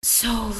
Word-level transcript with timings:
Soul. 0.00 0.52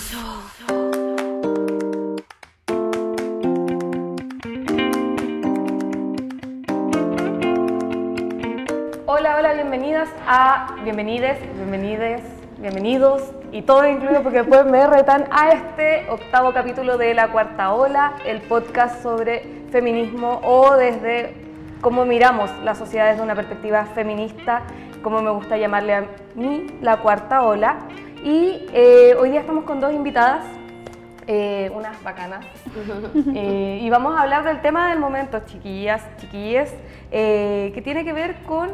Hola, 9.06 9.36
hola, 9.36 9.52
bienvenidas 9.54 10.08
a, 10.26 10.74
bienvenides, 10.82 11.38
bienvenides, 11.54 12.22
bienvenidos 12.58 13.30
y 13.52 13.62
todo 13.62 13.86
incluido 13.86 14.24
porque 14.24 14.38
después 14.38 14.64
me 14.66 14.84
retan 14.88 15.28
a 15.30 15.50
este 15.50 16.10
octavo 16.10 16.52
capítulo 16.52 16.98
de 16.98 17.14
La 17.14 17.30
Cuarta 17.30 17.72
Ola, 17.72 18.14
el 18.24 18.40
podcast 18.40 19.04
sobre 19.04 19.62
feminismo 19.70 20.40
o 20.42 20.74
desde 20.74 21.36
cómo 21.80 22.04
miramos 22.04 22.50
la 22.64 22.74
sociedad 22.74 23.10
desde 23.10 23.22
una 23.22 23.36
perspectiva 23.36 23.86
feminista, 23.86 24.62
como 25.00 25.22
me 25.22 25.30
gusta 25.30 25.56
llamarle 25.56 25.94
a 25.94 26.04
mí, 26.34 26.66
La 26.80 26.96
Cuarta 26.96 27.42
Ola. 27.42 27.78
Y 28.22 28.66
eh, 28.72 29.14
hoy 29.18 29.30
día 29.30 29.40
estamos 29.40 29.64
con 29.64 29.80
dos 29.80 29.92
invitadas, 29.92 30.44
eh, 31.28 31.70
unas 31.72 32.02
bacanas, 32.02 32.44
eh, 33.34 33.78
y 33.80 33.90
vamos 33.90 34.16
a 34.16 34.22
hablar 34.22 34.44
del 34.44 34.60
tema 34.60 34.90
del 34.90 34.98
momento, 34.98 35.40
chiquillas, 35.46 36.04
chiquilles, 36.16 36.74
que 37.10 37.80
tiene 37.84 38.04
que 38.04 38.12
ver 38.12 38.36
con 38.42 38.70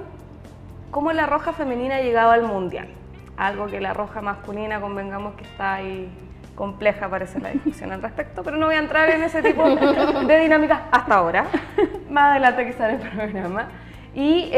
cómo 0.91 1.13
la 1.13 1.27
roja 1.27 1.53
femenina 1.53 1.97
ha 1.97 2.01
llegado 2.01 2.31
al 2.31 2.43
mundial. 2.45 2.89
Algo 3.37 3.67
que 3.67 3.81
la 3.81 3.93
roja 3.93 4.23
masculina, 4.23 4.81
convengamos 4.81 5.35
que 5.35 5.45
está 5.45 5.75
ahí 5.75 6.09
compleja, 6.55 7.09
parece 7.09 7.39
la 7.41 7.51
discusión 7.51 7.93
al 7.93 8.01
respecto, 8.01 8.43
pero 8.43 8.57
no 8.57 8.67
voy 8.67 8.77
a 8.77 8.79
entrar 8.79 9.11
en 9.11 9.25
ese 9.25 9.43
tipo 9.43 9.63
de 9.69 10.39
dinámicas 10.39 10.81
hasta 10.91 11.17
ahora. 11.17 11.47
Más 12.09 12.31
adelante 12.31 12.67
quizá 12.67 12.91
en 12.91 13.01
el 13.01 13.11
programa. 13.11 13.69
Y 14.15 14.51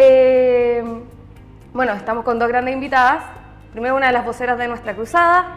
bueno, 1.73 1.93
estamos 1.95 2.25
con 2.25 2.39
dos 2.39 2.49
grandes 2.49 2.75
invitadas. 2.75 3.25
Primero 3.77 3.95
una 3.95 4.07
de 4.07 4.15
las 4.15 4.25
voceras 4.25 4.57
de 4.57 4.69
nuestra 4.69 4.95
cruzada. 4.95 5.57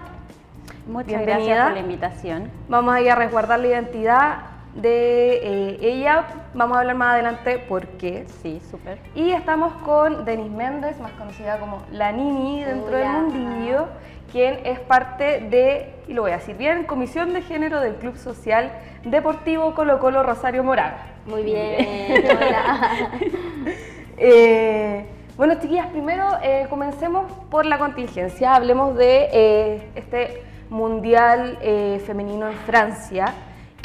Muchas 0.86 1.22
gracias 1.22 1.64
por 1.64 1.74
la 1.74 1.80
invitación. 1.80 2.52
Vamos 2.68 2.94
a 2.94 3.00
ir 3.00 3.10
a 3.10 3.16
resguardar 3.16 3.62
la 3.62 3.68
identidad 3.68 4.40
de 4.76 5.36
eh, 5.36 5.78
ella. 5.80 6.26
Vamos 6.54 6.76
a 6.76 6.82
hablar 6.82 6.98
más 6.98 7.14
adelante 7.14 7.60
por 7.60 7.88
qué. 7.92 8.26
Sí, 8.42 8.62
súper. 8.70 9.00
Y 9.16 9.32
estamos 9.32 9.72
con 9.84 10.26
Denise 10.26 10.50
Méndez, 10.50 11.00
más 11.00 11.14
conocida 11.14 11.62
como 11.62 11.82
la 11.94 12.12
Nini 12.12 12.62
dentro 12.62 12.98
del 12.98 13.08
mundillo, 13.08 13.88
quien 14.34 14.66
es 14.66 14.82
parte 14.82 15.40
de, 15.40 15.94
y 16.10 16.14
lo 16.14 16.24
voy 16.24 16.32
a 16.32 16.40
decir 16.40 16.58
bien, 16.58 16.84
Comisión 16.84 17.32
de 17.32 17.42
Género 17.42 17.80
del 17.80 17.96
Club 17.96 18.18
Social 18.18 18.70
Deportivo 19.06 19.74
Colo 19.74 19.98
Colo 20.00 20.24
Rosario 20.24 20.62
Moraga. 20.62 21.06
Muy 21.26 21.44
bien, 21.44 22.26
hola. 22.38 23.12
eh, 24.18 25.06
bueno, 25.40 25.56
chiquillas, 25.56 25.88
primero 25.88 26.28
eh, 26.44 26.68
comencemos 26.70 27.32
por 27.50 27.66
la 27.66 27.78
contingencia. 27.78 28.56
Hablemos 28.56 28.98
de 28.98 29.30
eh, 29.32 29.90
este 29.96 30.44
Mundial 30.70 31.58
eh, 31.62 32.04
Femenino 32.06 32.50
en 32.50 32.58
Francia 32.58 33.34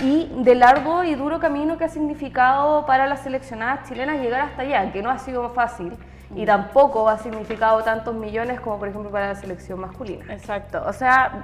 y 0.02 0.32
del 0.38 0.58
largo 0.58 1.04
y 1.04 1.14
duro 1.14 1.38
camino 1.38 1.78
que 1.78 1.84
ha 1.84 1.88
significado 1.88 2.84
para 2.86 3.06
las 3.06 3.20
seleccionadas 3.20 3.88
chilenas 3.88 4.20
llegar 4.20 4.40
hasta 4.40 4.62
allá, 4.62 4.90
que 4.90 5.00
no 5.00 5.10
ha 5.10 5.18
sido 5.20 5.48
fácil 5.50 5.92
y 6.34 6.42
mm. 6.42 6.46
tampoco 6.46 7.08
ha 7.08 7.18
significado 7.18 7.84
tantos 7.84 8.16
millones 8.16 8.58
como 8.58 8.80
por 8.80 8.88
ejemplo 8.88 9.12
para 9.12 9.28
la 9.28 9.36
selección 9.36 9.78
masculina. 9.78 10.24
Exacto, 10.34 10.82
o 10.84 10.92
sea, 10.92 11.40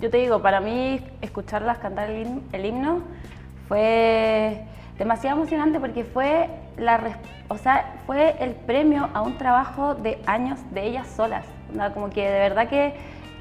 yo 0.00 0.10
te 0.10 0.18
digo, 0.18 0.42
para 0.42 0.60
mí 0.60 1.04
escucharlas 1.22 1.78
cantar 1.78 2.08
el 2.08 2.64
himno 2.64 3.00
fue 3.66 4.62
demasiado 4.96 5.38
emocionante 5.38 5.80
porque 5.80 6.04
fue 6.04 6.48
la 6.76 6.98
o 7.48 7.58
sea, 7.58 7.94
fue 8.06 8.36
el 8.40 8.52
premio 8.52 9.08
a 9.12 9.20
un 9.20 9.36
trabajo 9.36 9.94
de 9.94 10.18
años 10.26 10.58
de 10.72 10.86
ellas 10.86 11.06
solas. 11.08 11.44
Como 11.92 12.10
que 12.10 12.22
de 12.22 12.38
verdad 12.38 12.68
que 12.68 12.94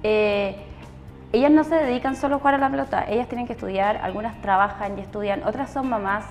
eh, 0.03 0.55
ellas 1.31 1.51
no 1.51 1.63
se 1.63 1.75
dedican 1.75 2.15
solo 2.15 2.35
a 2.35 2.39
jugar 2.39 2.55
a 2.55 2.57
la 2.57 2.69
pelota, 2.69 3.05
ellas 3.07 3.27
tienen 3.27 3.47
que 3.47 3.53
estudiar, 3.53 3.97
algunas 3.97 4.39
trabajan 4.41 4.97
y 4.97 5.01
estudian, 5.01 5.43
otras 5.43 5.71
son 5.71 5.89
mamás, 5.89 6.25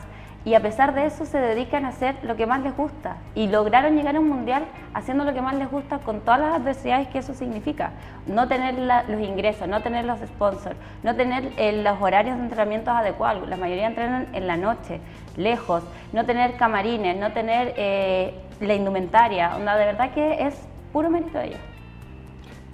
y 0.45 0.55
a 0.55 0.61
pesar 0.61 0.92
de 0.95 1.06
eso 1.06 1.25
se 1.25 1.39
dedican 1.39 1.84
a 1.84 1.89
hacer 1.89 2.17
lo 2.25 2.34
que 2.34 2.47
más 2.47 2.61
les 2.63 2.77
gusta 2.77 3.17
y 3.34 3.46
lograron 3.46 3.95
llegar 3.95 4.17
a 4.17 4.20
un 4.20 4.29
mundial 4.29 4.64
haciendo 4.92 5.24
lo 5.24 5.33
que 5.33 5.40
más 5.40 5.55
les 5.55 5.70
gusta 5.70 5.98
con 5.98 6.20
todas 6.20 6.40
las 6.40 6.55
adversidades 6.55 7.07
que 7.08 7.19
eso 7.19 7.33
significa. 7.33 7.90
No 8.27 8.48
tener 8.48 8.74
los 9.08 9.20
ingresos, 9.20 9.69
no 9.69 9.80
tener 9.83 10.05
los 10.05 10.19
sponsors, 10.20 10.77
no 11.05 11.14
tener 11.14 11.52
eh, 11.58 11.83
los 11.83 12.01
horarios 12.01 12.36
de 12.36 12.42
entrenamientos 12.42 12.92
adecuados, 12.92 13.48
la 13.48 13.57
mayoría 13.57 13.86
entrenan 13.86 14.27
en 14.33 14.46
la 14.48 14.57
noche, 14.57 15.01
lejos, 15.37 15.83
no 16.13 16.25
tener 16.27 16.57
camarines, 16.57 17.17
no 17.17 17.33
tener 17.33 17.75
eh, 17.77 18.35
la 18.61 18.75
indumentaria, 18.75 19.57
onda, 19.57 19.77
de 19.77 19.87
verdad 19.87 20.13
que 20.13 20.47
es 20.47 20.55
puro 20.93 21.11
mérito 21.11 21.39
de 21.39 21.47
ellos. 21.48 21.61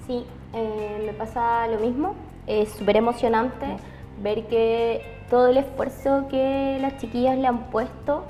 Sí, 0.06 0.24
eh, 0.54 1.02
me 1.04 1.12
pasa 1.12 1.66
lo 1.68 1.78
mismo, 1.78 2.14
es 2.46 2.70
súper 2.72 2.96
emocionante 2.96 3.66
ver 4.22 4.46
que 4.46 5.18
todo 5.30 5.48
el 5.48 5.58
esfuerzo 5.58 6.26
que 6.28 6.78
las 6.80 6.96
chiquillas 6.98 7.38
le 7.38 7.46
han 7.46 7.70
puesto 7.70 8.24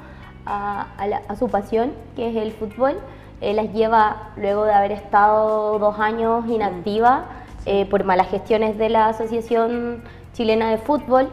a, 0.44 0.86
su 1.38 1.48
pasión, 1.48 1.92
que 2.16 2.30
es 2.30 2.36
el 2.36 2.52
fútbol, 2.52 2.98
eh, 3.40 3.52
las 3.52 3.72
lleva 3.72 4.30
luego 4.36 4.64
de 4.64 4.72
haber 4.72 4.92
estado 4.92 5.78
dos 5.78 5.98
años 6.00 6.46
inactiva 6.48 7.26
por 7.90 8.02
malas 8.04 8.30
gestiones 8.30 8.78
de 8.78 8.88
la 8.88 9.08
Asociación 9.08 10.02
Chilena 10.32 10.70
de 10.70 10.78
Fútbol, 10.78 11.28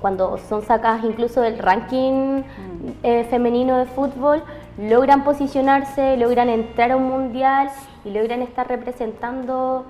cuando 0.00 0.38
son 0.38 0.62
sacadas 0.62 1.04
incluso 1.04 1.40
del 1.40 1.58
ranking 1.58 2.42
mm. 2.42 3.24
femenino 3.30 3.78
de 3.78 3.86
fútbol, 3.86 4.42
logran 4.78 5.24
posicionarse, 5.24 6.16
logran 6.16 6.48
entrar 6.48 6.92
a 6.92 6.96
un 6.96 7.08
mundial 7.08 7.70
y 8.04 8.10
logran 8.10 8.42
estar 8.42 8.68
representando 8.68 9.84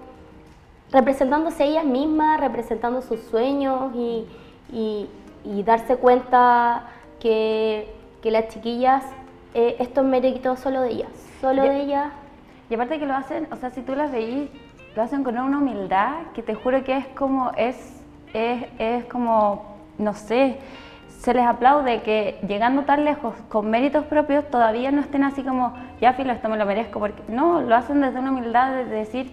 representándose 0.91 1.64
ellas 1.64 1.84
mismas, 1.84 2.41
representando 2.41 3.02
sus 3.02 3.20
sueños 3.20 3.92
y, 3.94 4.26
darse 5.64 5.97
cuenta 5.97 6.84
que, 7.20 7.94
las 8.22 8.48
chiquillas, 8.48 9.04
eh, 9.54 9.76
esto 9.78 10.02
es 10.02 10.06
mérito 10.06 10.56
solo 10.56 10.82
de 10.82 10.91
ellas, 10.91 11.08
solo 11.41 11.62
de 11.62 11.82
ellas. 11.82 12.12
Y 12.68 12.74
aparte 12.74 12.98
que 12.98 13.06
lo 13.06 13.14
hacen, 13.14 13.48
o 13.50 13.56
sea, 13.56 13.70
si 13.70 13.80
tú 13.80 13.94
las 13.94 14.12
veís, 14.12 14.50
lo 14.94 15.02
hacen 15.02 15.24
con 15.24 15.38
una 15.38 15.58
humildad 15.58 16.32
que 16.34 16.42
te 16.42 16.54
juro 16.54 16.84
que 16.84 16.98
es 16.98 17.06
como, 17.08 17.52
es, 17.56 18.02
es, 18.34 18.66
es 18.78 19.04
como, 19.06 19.78
no 19.98 20.14
sé, 20.14 20.59
se 21.20 21.34
les 21.34 21.44
aplaude 21.44 22.03
que 22.03 22.38
llegando 22.47 22.82
tan 22.82 23.04
lejos 23.04 23.34
con 23.48 23.69
méritos 23.69 24.04
propios 24.04 24.48
todavía 24.48 24.92
no 24.92 25.00
estén 25.00 25.25
así 25.25 25.42
como, 25.42 25.75
ya 26.00 26.12
filo, 26.12 26.32
esto 26.32 26.48
me 26.48 26.56
lo 26.56 26.64
merezco, 26.64 27.00
porque 27.00 27.22
no, 27.28 27.60
lo 27.60 27.75
hacen 27.75 28.00
desde 28.00 28.19
una 28.20 28.31
humildad 28.31 28.72
de 28.72 28.84
decir, 28.84 29.32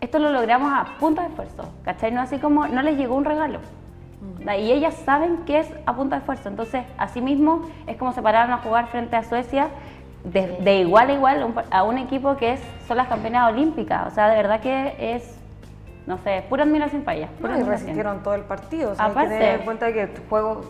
esto 0.00 0.18
lo 0.18 0.32
logramos 0.32 0.72
a 0.72 0.98
punta 0.98 1.22
de 1.22 1.28
esfuerzo, 1.28 1.72
¿cachai? 1.82 2.12
No 2.12 2.20
así 2.20 2.38
como, 2.38 2.66
no 2.66 2.82
les 2.82 2.96
llegó 2.96 3.16
un 3.16 3.24
regalo. 3.24 3.60
Y 4.40 4.72
ellas 4.72 4.94
saben 5.04 5.38
que 5.44 5.58
es 5.58 5.72
a 5.84 5.94
punta 5.94 6.16
de 6.16 6.20
esfuerzo. 6.20 6.48
Entonces, 6.48 6.84
así 6.96 7.20
mismo 7.20 7.68
es 7.86 7.96
como 7.96 8.12
se 8.12 8.22
pararon 8.22 8.52
a 8.52 8.58
jugar 8.58 8.86
frente 8.86 9.16
a 9.16 9.22
Suecia 9.22 9.68
de, 10.24 10.80
igual 10.80 11.10
a 11.10 11.12
igual 11.12 11.54
a 11.70 11.82
un 11.84 11.98
equipo 11.98 12.36
que 12.36 12.54
es, 12.54 12.60
son 12.86 12.96
las 12.96 13.08
campeonas 13.08 13.52
olímpicas. 13.52 14.06
O 14.06 14.14
sea, 14.14 14.28
de 14.28 14.36
verdad 14.36 14.60
que 14.60 15.14
es, 15.14 15.37
no 16.08 16.16
sé, 16.18 16.42
pura 16.48 16.64
admiración 16.64 17.02
para 17.02 17.18
ellas. 17.18 17.30
y 17.38 17.62
resistieron 17.62 18.22
todo 18.22 18.34
el 18.34 18.40
partido. 18.40 18.92
O 18.92 18.94
sea, 18.94 19.04
Aparte, 19.04 19.34
hay 19.34 19.38
que 19.38 19.44
tener 19.44 19.58
en 19.60 19.64
cuenta 19.66 19.92
que 19.92 20.02
el 20.04 20.10
juego 20.30 20.62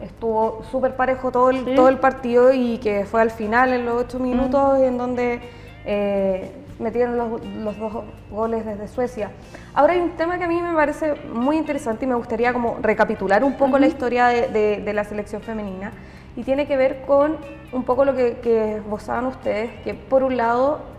estuvo 0.00 0.62
súper 0.70 0.96
parejo 0.96 1.30
todo 1.30 1.50
el, 1.50 1.74
todo 1.74 1.90
el 1.90 1.98
partido 1.98 2.54
y 2.54 2.78
que 2.78 3.04
fue 3.04 3.20
al 3.20 3.30
final, 3.30 3.74
en 3.74 3.84
los 3.84 4.02
ocho 4.02 4.18
minutos, 4.18 4.80
en 4.80 4.98
donde... 4.98 5.40
Eh, 5.84 6.50
metieron 6.78 7.16
los, 7.16 7.76
dos 7.76 8.04
goles 8.30 8.64
desde 8.64 8.86
Suecia. 8.86 9.32
Ahora 9.74 9.94
hay 9.94 9.98
un 9.98 10.10
tema 10.10 10.38
que 10.38 10.44
a 10.44 10.46
mí 10.46 10.62
me 10.62 10.74
parece 10.74 11.14
muy 11.32 11.56
interesante 11.56 12.04
y 12.04 12.08
me 12.08 12.14
gustaría 12.14 12.52
como 12.52 12.78
recapitular 12.80 13.42
un 13.42 13.54
poco 13.54 13.80
la 13.80 13.88
historia 13.88 14.26
de, 14.28 14.92
la 14.94 15.02
selección 15.02 15.42
femenina 15.42 15.90
y 16.36 16.44
tiene 16.44 16.68
que 16.68 16.76
ver 16.76 17.02
con 17.02 17.36
un 17.72 17.82
poco 17.82 18.04
lo 18.04 18.14
que, 18.14 18.36
que 18.36 18.80
saben 19.00 19.26
ustedes, 19.26 19.72
que 19.82 19.94
por 19.94 20.22
un 20.22 20.36
lado 20.36 20.97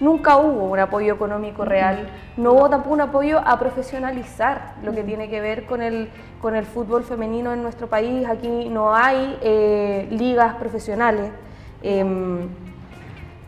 nunca 0.00 0.36
hubo 0.36 0.66
un 0.66 0.78
apoyo 0.78 1.14
económico 1.14 1.64
real, 1.64 2.08
no 2.36 2.52
hubo 2.52 2.70
tampoco 2.70 2.94
un 2.94 3.00
apoyo 3.00 3.40
a 3.44 3.58
profesionalizar 3.58 4.74
lo 4.82 4.92
que 4.92 5.02
tiene 5.02 5.28
que 5.28 5.40
ver 5.40 5.66
con 5.66 5.82
el, 5.82 6.08
con 6.40 6.54
el 6.54 6.64
fútbol 6.64 7.04
femenino 7.04 7.52
en 7.52 7.62
nuestro 7.62 7.88
país. 7.88 8.26
Aquí 8.28 8.68
no 8.68 8.94
hay 8.94 9.38
eh, 9.42 10.08
ligas 10.10 10.54
profesionales. 10.56 11.30
Em, 11.82 12.48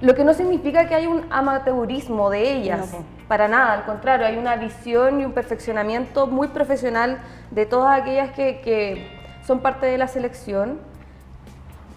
lo 0.01 0.15
que 0.15 0.25
no 0.25 0.33
significa 0.33 0.89
que 0.89 0.95
haya 0.95 1.09
un 1.09 1.25
amateurismo 1.31 2.31
de 2.31 2.53
ellas, 2.53 2.97
para 3.29 3.49
nada, 3.49 3.75
al 3.75 3.85
contrario, 3.85 4.27
hay 4.27 4.39
una 4.39 4.57
visión 4.57 5.21
y 5.21 5.25
un 5.25 5.33
perfeccionamiento 5.33 6.27
muy 6.27 6.49
profesional 6.49 7.19
de 7.51 7.67
todas 7.67 8.01
aquellas 8.01 8.31
que, 8.31 9.21
son 9.47 9.61
parte 9.61 9.87
de 9.87 9.99
la 9.99 10.09
selección, 10.09 10.79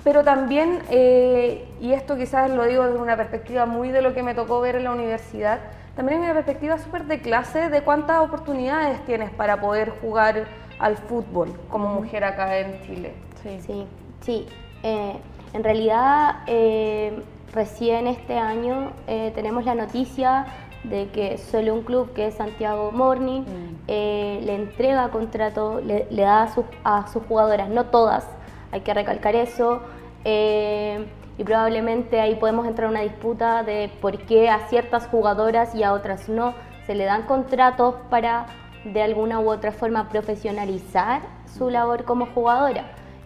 pero 0.04 0.24
también, 0.24 0.80
eh, 0.90 1.68
y 1.80 1.94
esto 1.94 2.18
quizás 2.18 2.50
lo 2.50 2.66
digo 2.66 2.86
desde 2.86 3.00
una 3.00 3.16
perspectiva 3.16 3.66
muy 3.66 3.90
de 3.90 4.02
lo 4.02 4.14
que 4.14 4.24
me 4.24 4.36
tocó 4.36 4.60
ver 4.62 4.76
en 4.76 4.84
la 4.84 4.92
universidad, 4.92 5.60
también 5.96 6.20
hay 6.20 6.26
una 6.26 6.34
perspectiva 6.34 6.78
súper 6.78 7.06
de 7.06 7.22
clase 7.22 7.70
de 7.70 7.82
cuántas 7.82 8.20
oportunidades 8.20 9.04
tienes 9.06 9.32
para 9.32 9.62
poder 9.62 9.92
jugar 10.02 10.46
al 10.80 10.98
fútbol 10.98 11.54
como 11.70 11.90
mujer 11.90 12.24
acá 12.24 12.58
en 12.58 12.82
Chile. 12.82 13.14
Sí, 13.42 13.60
sí, 13.66 13.88
sí. 14.22 14.48
Eh, 14.84 15.18
en 15.54 15.64
realidad... 15.64 16.44
Eh, 16.48 17.24
Recién 17.54 18.08
este 18.08 18.36
año 18.36 18.94
eh, 19.06 19.32
tenemos 19.36 19.64
la 19.64 19.76
noticia 19.76 20.48
de 20.84 21.10
que 21.10 21.38
solo 21.38 21.76
un 21.76 21.84
club 21.84 22.12
que 22.14 22.28
es 22.28 22.34
Santiago 22.34 22.92
Morning 22.92 23.42
mm. 23.42 23.76
eh, 23.88 24.42
le 24.44 24.56
entrega 24.56 25.10
contrato, 25.10 25.80
le, 25.80 26.08
da 26.10 26.50
a 26.84 27.08
sus, 27.08 27.24
jugadoras, 27.28 27.70
no 27.70 27.86
todas, 27.86 28.28
hay 28.74 28.82
que 28.82 28.92
recalcar 28.92 29.36
eso, 29.36 29.82
eh, 30.26 31.06
y 31.38 31.44
probablemente 31.44 32.20
ahí 32.20 32.36
podemos 32.36 32.66
entrar 32.66 32.86
en 32.86 32.96
una 32.96 33.02
disputa 33.02 33.62
de 33.62 33.92
por 34.02 34.18
qué 34.26 34.50
a 34.50 34.68
ciertas 34.68 35.06
jugadoras 35.06 35.76
y 35.76 35.84
a 35.84 35.94
otras 35.94 36.28
no 36.28 36.56
se 36.88 36.96
le 36.96 37.06
dan 37.06 37.28
contratos 37.28 37.94
para 38.10 38.48
de 38.84 39.04
alguna 39.04 39.40
u 39.40 39.52
otra 39.52 39.72
forma 39.72 40.10
profesionalizar 40.10 41.22
su 41.56 41.70
labor 41.70 42.04
como 42.04 42.26
jugadora. 42.26 42.86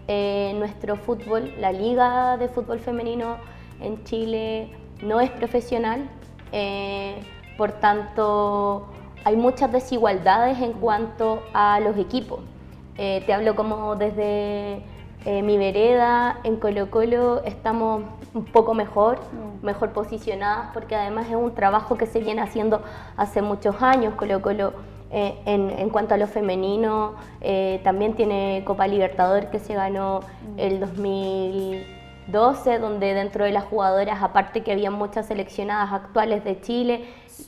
Eh, 0.09 0.53
nuestro 0.57 0.97
fútbol, 0.97 1.53
la 1.61 1.71
liga 1.71 2.35
de 2.35 2.49
fútbol 2.49 2.79
femenino 2.79 3.37
en 3.79 4.03
Chile 4.03 4.69
no 5.01 5.21
es 5.21 5.29
profesional, 5.31 6.09
eh, 6.51 7.21
por 7.57 7.71
tanto 7.71 8.87
hay 9.23 9.37
muchas 9.37 9.71
desigualdades 9.71 10.59
en 10.59 10.73
cuanto 10.73 11.41
a 11.53 11.79
los 11.79 11.97
equipos. 11.97 12.41
Te 12.97 13.31
hablo 13.31 13.55
como 13.55 13.95
desde 13.95 14.81
mi 15.27 15.57
vereda, 15.57 16.39
en 16.43 16.55
Colo 16.55 16.89
Colo 16.89 17.43
estamos 17.43 18.03
un 18.33 18.45
poco 18.45 18.73
mejor, 18.73 19.19
mm. 19.19 19.65
mejor 19.65 19.91
posicionadas, 19.91 20.69
porque 20.73 20.95
además 20.95 21.27
es 21.27 21.35
un 21.35 21.53
trabajo 21.53 21.97
que 21.97 22.05
se 22.05 22.19
viene 22.19 22.41
haciendo 22.41 22.81
hace 23.17 23.41
muchos 23.41 23.81
años. 23.81 24.13
Colo 24.15 24.41
Colo 24.41 24.73
eh, 25.11 25.37
en, 25.45 25.89
cuanto 25.89 26.13
a 26.13 26.17
lo 26.17 26.27
femenino, 26.27 27.15
eh, 27.41 27.81
también 27.83 28.13
tiene 28.13 28.63
Copa 28.65 28.87
Libertador 28.87 29.49
que 29.49 29.59
se 29.59 29.73
ganó 29.73 30.21
mm. 30.21 30.59
el 30.59 30.79
2012, 30.79 32.79
donde 32.79 33.13
dentro 33.13 33.43
de 33.43 33.51
las 33.51 33.65
jugadoras, 33.65 34.23
aparte 34.23 34.63
que 34.63 34.71
había 34.71 34.91
muchas 34.91 35.25
seleccionadas 35.25 35.91
actuales 35.91 36.45
de 36.45 36.61
Chile, 36.61 37.05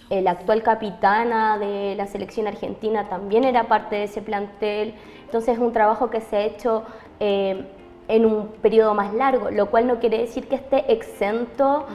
la 0.09 0.31
actual 0.31 0.63
capitana 0.63 1.59
de 1.59 1.93
la 1.95 2.07
selección 2.07 2.47
argentina 2.47 3.09
también 3.09 3.43
era 3.43 3.65
parte 3.65 3.95
de 3.95 4.03
ese 4.03 4.21
plantel. 4.21 4.95
Entonces 5.25 5.55
es 5.55 5.59
un 5.59 5.71
trabajo 5.71 6.09
que 6.09 6.21
se 6.21 6.35
ha 6.35 6.41
hecho 6.41 6.83
eh, 7.19 7.65
en 8.07 8.25
un 8.25 8.47
periodo 8.61 8.93
más 8.93 9.13
largo, 9.13 9.51
lo 9.51 9.67
cual 9.69 9.87
no 9.87 9.99
quiere 9.99 10.19
decir 10.19 10.47
que 10.47 10.55
esté 10.55 10.91
exento 10.91 11.85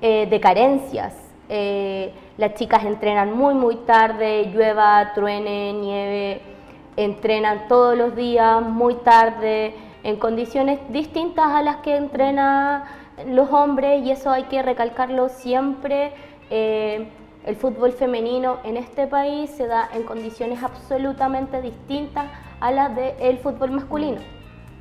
mm. 0.00 0.28
de 0.28 0.40
carencias. 0.40 1.14
Las 2.38 2.54
chicas 2.54 2.84
entrenan 2.84 3.36
muy, 3.36 3.54
muy 3.54 3.76
tarde, 3.76 4.50
llueva, 4.52 5.12
truene, 5.14 5.72
nieve, 5.74 6.40
entrenan 6.96 7.68
todos 7.68 7.96
los 7.96 8.16
días, 8.16 8.62
muy 8.62 8.94
tarde, 8.96 9.74
en 10.02 10.16
condiciones 10.16 10.80
distintas 10.90 11.46
a 11.46 11.62
las 11.62 11.76
que 11.76 11.96
entrenan 11.96 12.84
los 13.26 13.50
hombres 13.50 14.04
y 14.04 14.10
eso 14.10 14.30
hay 14.30 14.44
que 14.44 14.62
recalcarlo 14.62 15.28
siempre. 15.28 16.12
Eh, 16.50 17.08
el 17.44 17.56
fútbol 17.56 17.92
femenino 17.92 18.58
en 18.64 18.76
este 18.76 19.06
país 19.06 19.50
se 19.50 19.66
da 19.66 19.88
en 19.94 20.04
condiciones 20.04 20.62
absolutamente 20.62 21.60
distintas 21.60 22.26
a 22.60 22.70
las 22.70 22.94
del 22.94 23.38
fútbol 23.38 23.72
masculino 23.72 24.20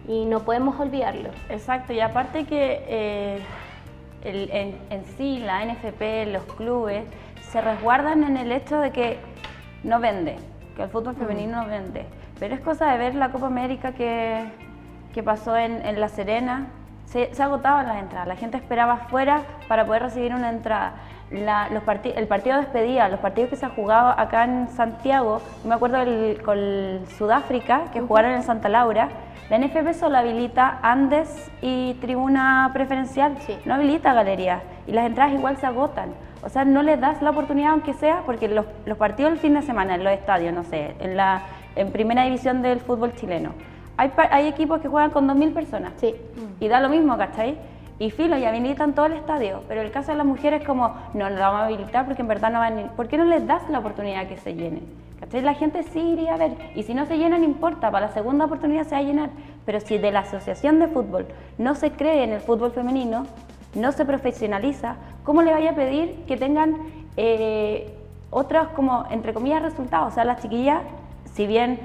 y 0.08 0.26
no 0.26 0.42
podemos 0.42 0.80
olvidarlo. 0.80 1.30
Exacto, 1.50 1.94
y 1.94 2.00
aparte 2.00 2.46
que 2.46 2.84
eh, 2.88 3.40
en, 4.24 4.78
en, 4.90 5.06
sí 5.18 5.40
la 5.40 5.66
NFP, 5.66 6.32
los 6.32 6.44
clubes, 6.56 7.06
se 7.52 7.62
resguardan 7.62 8.24
en 8.24 8.38
el 8.38 8.52
hecho 8.52 8.80
de 8.80 8.92
que 8.92 9.20
no 9.84 10.00
vende, 10.00 10.38
que 10.76 10.84
el 10.84 10.90
fútbol 10.90 11.16
femenino 11.16 11.64
no 11.64 11.68
vende. 11.68 12.06
Pero 12.40 12.56
es 12.56 12.62
cosa 12.62 12.92
de 12.92 12.98
ver 12.98 13.16
la 13.16 13.32
Copa 13.32 13.48
América 13.48 13.94
que, 13.94 14.46
que 15.14 15.22
pasó 15.22 15.56
en, 15.58 15.86
en, 15.86 16.00
La 16.00 16.10
Serena. 16.10 16.68
Se, 17.12 17.34
se, 17.36 17.44
agotaban 17.44 17.88
las 17.88 17.98
entradas, 17.98 18.28
la 18.28 18.36
gente 18.36 18.58
esperaba 18.58 18.94
afuera 18.94 19.42
para 19.68 19.86
poder 19.86 20.04
recibir 20.04 20.34
una 20.34 20.50
entrada. 20.50 20.94
La, 21.30 21.70
los 21.70 21.84
el 22.04 22.28
partido 22.28 22.58
de 22.58 22.64
despedida, 22.64 23.08
los 23.08 23.20
partidos 23.20 23.50
que 23.50 23.56
se 23.56 23.66
han 23.66 23.74
jugado 23.74 24.10
acá 24.18 24.44
en 24.44 24.68
Santiago, 24.70 25.42
me 25.64 25.76
acuerdo 25.76 25.98
con 26.44 26.58
Sudáfrica, 27.18 27.84
que 27.94 28.02
jugaron 28.02 28.32
en 28.32 28.44
Santa 28.44 28.68
Laura, 28.68 29.10
la 29.50 29.58
NFP 29.58 29.94
solo 29.94 30.18
habilita 30.18 30.80
Andes 30.82 31.52
y 31.62 31.96
tribuna 31.96 32.70
preferencial, 32.72 33.38
no 33.66 33.74
habilita 33.74 34.14
galería 34.14 34.62
y 34.88 34.94
las 34.94 35.06
entradas 35.06 35.34
igual 35.34 35.58
se 35.58 35.66
agotan. 35.66 36.14
O 36.42 36.48
sea, 36.48 36.64
no 36.64 36.82
le 36.82 36.96
das 36.96 37.22
la 37.22 37.32
oportunidad 37.32 37.72
aunque 37.72 37.94
sea, 37.94 38.24
porque 38.26 38.48
los, 38.48 38.66
partidos 38.98 39.32
del 39.32 39.40
fin 39.40 39.54
de 39.54 39.62
semana 39.62 39.96
en 39.96 40.06
los 40.06 40.14
estadios, 40.14 40.54
no 40.54 40.64
sé, 40.64 40.96
en 41.00 41.18
la 41.18 41.44
en 41.76 41.92
primera 41.92 42.24
división 42.24 42.62
del 42.62 42.80
fútbol 42.80 43.14
chileno, 43.16 43.52
hay, 43.98 44.12
hay 44.30 44.48
equipos 44.48 44.82
que 44.82 44.88
juegan 44.88 45.12
con 45.12 45.28
2.000 45.28 45.54
personas. 45.54 45.94
Sí. 45.98 46.16
Y 46.60 46.68
da 46.68 46.80
lo 46.80 46.90
mismo, 46.90 47.18
¿cachai? 47.18 47.58
Y 48.00 48.10
filo, 48.10 48.38
y 48.38 48.46
habilitan 48.46 48.94
todo 48.94 49.06
el 49.06 49.14
estadio. 49.14 49.62
Pero 49.68 49.82
el 49.82 49.92
caso 49.92 50.12
de 50.12 50.18
las 50.18 50.26
mujeres 50.26 50.62
es 50.62 50.68
como, 50.68 50.96
no, 51.14 51.30
no 51.30 51.36
lo 51.36 51.42
vamos 51.42 51.62
a 51.62 51.66
habilitar 51.66 52.06
porque 52.06 52.22
en 52.22 52.28
verdad 52.28 52.52
no 52.52 52.60
van. 52.60 52.92
¿Por 52.96 53.08
qué 53.08 53.18
no 53.18 53.26
les 53.26 53.46
das 53.46 53.62
la 53.70 53.80
oportunidad 53.80 54.28
que 54.28 54.38
se 54.38 54.56
llene? 54.56 54.82
¿Cachai? 55.20 55.42
La 55.42 55.54
gente 55.54 55.84
sí 55.84 56.00
iría 56.00 56.34
a 56.34 56.38
ver. 56.38 56.54
Y 56.76 56.84
si 56.84 56.96
no 56.96 57.06
se 57.06 57.18
llena, 57.18 57.38
no 57.38 57.44
importa, 57.44 57.92
para 57.92 58.08
la 58.08 58.14
segunda 58.14 58.46
oportunidad 58.46 58.86
se 58.86 58.96
va 58.96 58.98
a 58.98 59.04
llenar. 59.04 59.30
Pero 59.66 59.80
si 59.80 60.00
de 60.00 60.12
la 60.12 60.22
asociación 60.22 60.80
de 60.80 60.88
fútbol 60.88 61.28
no 61.60 61.76
se 61.76 61.92
cree 61.92 62.24
en 62.24 62.32
el 62.32 62.40
fútbol 62.40 62.72
femenino, 62.72 63.28
no 63.76 63.92
se 63.92 64.04
profesionaliza, 64.06 64.96
¿cómo 65.24 65.44
le 65.44 65.52
vaya 65.52 65.72
a 65.72 65.76
pedir 65.76 66.24
que 66.28 66.38
tengan 66.38 66.78
eh, 67.18 67.94
otros, 68.30 68.70
como, 68.70 69.06
entre 69.12 69.34
comillas, 69.34 69.62
resultados? 69.62 70.12
O 70.12 70.16
sea, 70.16 70.26
las 70.26 70.42
chiquillas, 70.42 70.82
si 71.34 71.46
bien 71.46 71.80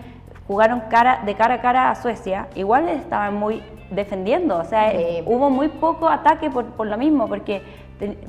jugaron 0.46 0.80
cara, 0.90 1.22
de 1.24 1.34
cara 1.34 1.54
a 1.54 1.60
cara 1.60 1.90
a 1.90 1.94
Suecia, 1.94 2.48
igual 2.54 2.88
estaban 2.88 3.34
muy 3.34 3.62
defendiendo, 3.90 4.58
o 4.58 4.64
sea, 4.64 4.92
hubo 5.26 5.50
muy 5.50 5.68
poco 5.68 6.08
ataque 6.08 6.50
por, 6.50 6.66
por 6.66 6.86
lo 6.86 6.96
mismo, 6.98 7.28
porque 7.28 7.62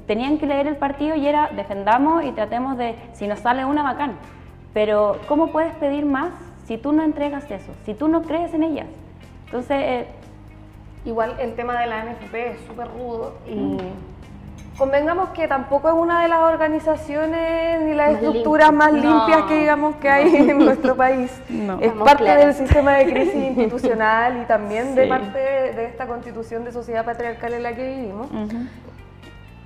tenían 0.06 0.38
que 0.38 0.46
leer 0.46 0.68
el 0.68 0.78
partido 0.78 1.16
y 1.16 1.28
era 1.28 1.50
defendamos 1.56 2.24
y 2.24 2.32
tratemos 2.32 2.78
de, 2.78 2.96
si 3.14 3.28
nos 3.28 3.40
sale 3.40 3.66
una, 3.66 3.84
bacán. 3.84 4.14
Pero, 4.74 5.18
¿cómo 5.28 5.48
puedes 5.48 5.74
pedir 5.76 6.06
más 6.06 6.32
si 6.66 6.78
tú 6.78 6.92
no 6.92 7.04
entregas 7.04 7.50
eso, 7.50 7.72
si 7.86 7.94
tú 7.94 8.08
no 8.08 8.22
crees 8.22 8.54
en 8.54 8.64
ellas? 8.64 8.88
Entonces, 9.46 9.78
eh, 9.80 10.08
Igual 11.08 11.38
el 11.40 11.56
tema 11.56 11.80
de 11.80 11.88
la 11.88 12.04
NFP 12.04 12.34
es 12.36 12.60
súper 12.68 12.90
rudo 12.90 13.38
y 13.48 13.78
convengamos 14.78 15.30
que 15.30 15.48
tampoco 15.48 15.90
es 15.90 15.96
una 15.96 16.22
de 16.22 16.28
las 16.28 16.40
organizaciones 16.40 17.82
ni 17.82 17.94
las 17.94 18.14
estructuras 18.14 18.72
más 18.72 18.94
limpias 18.94 19.44
que 19.48 19.60
digamos 19.60 19.96
que 19.96 20.10
hay 20.10 20.36
en 20.36 20.60
nuestro 20.60 20.96
país. 20.96 21.32
Es 21.82 21.92
parte 21.94 22.24
del 22.24 22.54
sistema 22.54 22.94
de 22.98 23.12
crisis 23.12 23.36
institucional 23.36 24.42
y 24.42 24.46
también 24.46 24.96
de 24.96 25.08
parte 25.08 25.38
de, 25.38 25.86
esta 25.86 26.08
constitución 26.08 26.64
de 26.64 26.72
sociedad 26.72 27.06
patriarcal 27.06 27.54
en 27.54 27.64
la 27.64 27.76
que 27.76 27.90
vivimos 27.90 28.30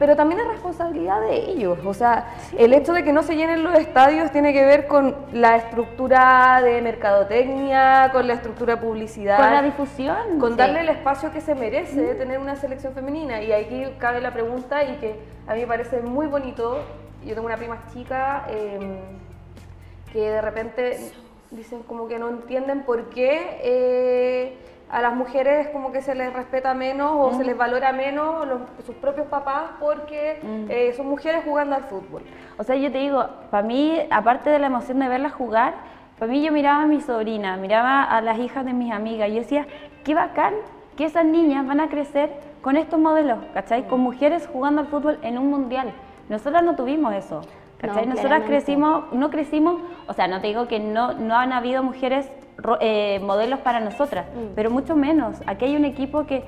pero 0.02 0.16
también 0.16 0.42
es 0.42 0.48
responsabilidad 0.48 1.22
de 1.22 1.52
ellos. 1.52 1.78
O 1.86 1.94
sea, 1.94 2.34
el 2.58 2.74
hecho 2.74 2.92
de 2.92 3.04
que 3.04 3.14
no 3.14 3.22
se 3.22 3.36
llenen 3.36 3.62
los 3.62 3.76
estadios 3.76 4.32
tiene 4.32 4.52
que 4.52 4.66
ver 4.66 4.88
con 4.88 5.16
la 5.32 5.58
estructura 5.58 6.60
de 6.64 6.82
mercadotecnia, 6.82 8.10
con 8.12 8.26
la 8.26 8.34
estructura 8.34 8.78
de 8.78 8.82
publicidad. 8.82 9.38
Con 9.38 9.52
la 9.52 9.62
difusión. 9.62 10.40
Con 10.40 10.58
darle 10.58 10.80
el 10.80 10.90
espacio 10.90 11.32
que 11.32 11.40
se 11.40 11.54
merece 11.54 12.02
de 12.02 12.16
tener 12.16 12.40
una 12.40 12.56
selección 12.56 12.94
femenina. 12.94 13.44
Y 13.44 13.52
aquí 13.52 13.84
cabe 14.00 14.22
la 14.22 14.34
pregunta 14.34 14.84
y 14.84 14.96
que 14.96 15.20
a 15.46 15.54
mí 15.54 15.60
me 15.60 15.68
parece 15.68 16.02
muy 16.02 16.26
bonito. 16.26 16.80
Yo 17.24 17.36
tengo 17.36 17.46
una 17.46 17.58
prima 17.58 17.78
chica 17.94 18.48
em, 18.50 18.98
que 20.12 20.32
de 20.32 20.42
repente 20.42 20.98
dicen 21.52 21.84
como 21.84 22.08
que 22.08 22.18
no 22.18 22.28
entienden 22.28 22.82
por 22.86 23.12
qué... 23.12 23.60
Eh, 23.62 24.58
a 24.92 25.02
las 25.02 25.16
mujeres 25.16 25.70
como 25.70 25.92
que 25.94 26.02
se 26.02 26.14
les 26.16 26.34
respeta 26.34 26.74
menos 26.74 27.14
o 27.16 27.38
se 27.38 27.46
les 27.46 27.56
valora 27.56 27.94
menos 27.94 28.46
sus 28.86 28.96
propios 28.96 29.28
papás 29.28 29.72
porque 29.80 30.40
eh, 30.70 30.94
son 30.98 31.08
mujeres 31.08 31.44
jugando 31.46 31.76
al 31.76 31.84
fútbol. 31.84 32.24
O 32.58 32.64
sea, 32.64 32.76
yo 32.76 32.92
te 32.92 32.98
digo, 32.98 33.26
para 33.50 33.66
mí, 33.66 33.98
aparte 34.10 34.50
de 34.50 34.60
la 34.60 34.68
emoción 34.68 35.00
de 35.00 35.08
verlas 35.08 35.32
jugar, 35.32 35.76
para 36.20 36.30
mí 36.30 36.44
yo 36.44 36.52
miraba 36.52 36.84
a 36.84 36.88
mi 36.88 37.00
sobrina, 37.00 37.56
miraba 37.56 38.04
a 38.04 38.20
las 38.22 38.38
hijas 38.40 38.66
de 38.66 38.74
mis 38.74 38.92
amigas 38.92 39.30
y 39.30 39.36
yo 39.36 39.40
decía, 39.40 39.66
qué 40.04 40.14
bacán 40.14 40.54
que 40.98 41.06
esas 41.06 41.26
niñas 41.26 41.66
van 41.66 41.80
a 41.80 41.88
crecer 41.88 42.30
con 42.62 42.76
estos 42.76 43.00
modelos, 43.00 43.40
¿cachai? 43.54 43.88
Con 43.88 44.02
mujeres 44.02 44.48
jugando 44.52 44.82
al 44.82 44.88
fútbol 44.88 45.20
en 45.22 45.38
un 45.38 45.50
mundial. 45.50 45.94
Nosotras 46.28 46.64
no 46.64 46.76
tuvimos 46.76 47.14
eso. 47.14 47.42
¿cachai? 47.78 48.06
Nosotras 48.06 48.44
crecimos, 48.46 49.12
no 49.14 49.30
crecimos, 49.30 49.82
o 50.08 50.14
sea, 50.14 50.28
no 50.28 50.42
te 50.42 50.48
digo 50.48 50.68
que 50.68 50.80
no, 50.80 51.14
no 51.14 51.36
han 51.36 51.54
habido 51.54 51.82
mujeres 51.82 52.30
eh, 52.80 53.20
modelos 53.24 53.60
para 53.60 53.80
nosotras, 53.80 54.26
mm. 54.28 54.54
pero 54.56 54.70
mucho 54.70 54.96
menos. 54.96 55.38
Aquí 55.48 55.66
hay 55.66 55.76
un 55.76 55.86
equipo 55.86 56.26
que, 56.26 56.44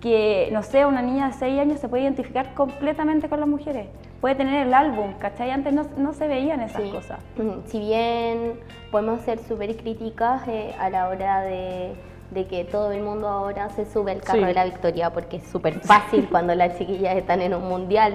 que, 0.00 0.48
no 0.52 0.62
sé, 0.62 0.84
una 0.84 1.02
niña 1.02 1.28
de 1.28 1.32
6 1.34 1.60
años 1.60 1.80
se 1.80 1.88
puede 1.88 2.02
identificar 2.02 2.54
completamente 2.54 3.28
con 3.28 3.40
las 3.40 3.48
mujeres. 3.48 3.86
Puede 4.20 4.34
tener 4.34 4.66
el 4.66 4.74
álbum, 4.74 5.14
¿cachai? 5.18 5.50
Antes 5.50 5.72
no, 5.72 5.86
no 5.96 6.12
se 6.12 6.28
veían 6.28 6.60
esas 6.60 6.82
cosas. 6.90 7.18
Mm, 7.36 7.66
si 7.66 7.78
bien 7.78 8.54
podemos 8.90 9.20
ser 9.22 9.38
súper 9.38 9.76
críticas 9.76 10.46
eh, 10.48 10.74
a 10.78 10.90
la 10.90 11.08
hora 11.08 11.42
de, 11.42 11.94
de, 12.30 12.46
que 12.46 12.64
todo 12.64 12.92
el 12.92 13.02
mundo 13.02 13.28
ahora 13.28 13.68
se 13.70 13.84
sube 13.84 14.12
al 14.12 14.20
carro 14.20 14.46
de 14.46 14.54
la 14.54 14.64
victoria, 14.64 15.10
porque 15.10 15.38
es 15.38 15.44
súper 15.44 15.80
fácil 15.80 16.28
cuando 16.30 16.54
las 16.54 16.78
chiquillas 16.78 17.16
están 17.16 17.40
en 17.40 17.54
un 17.54 17.68
mundial 17.68 18.14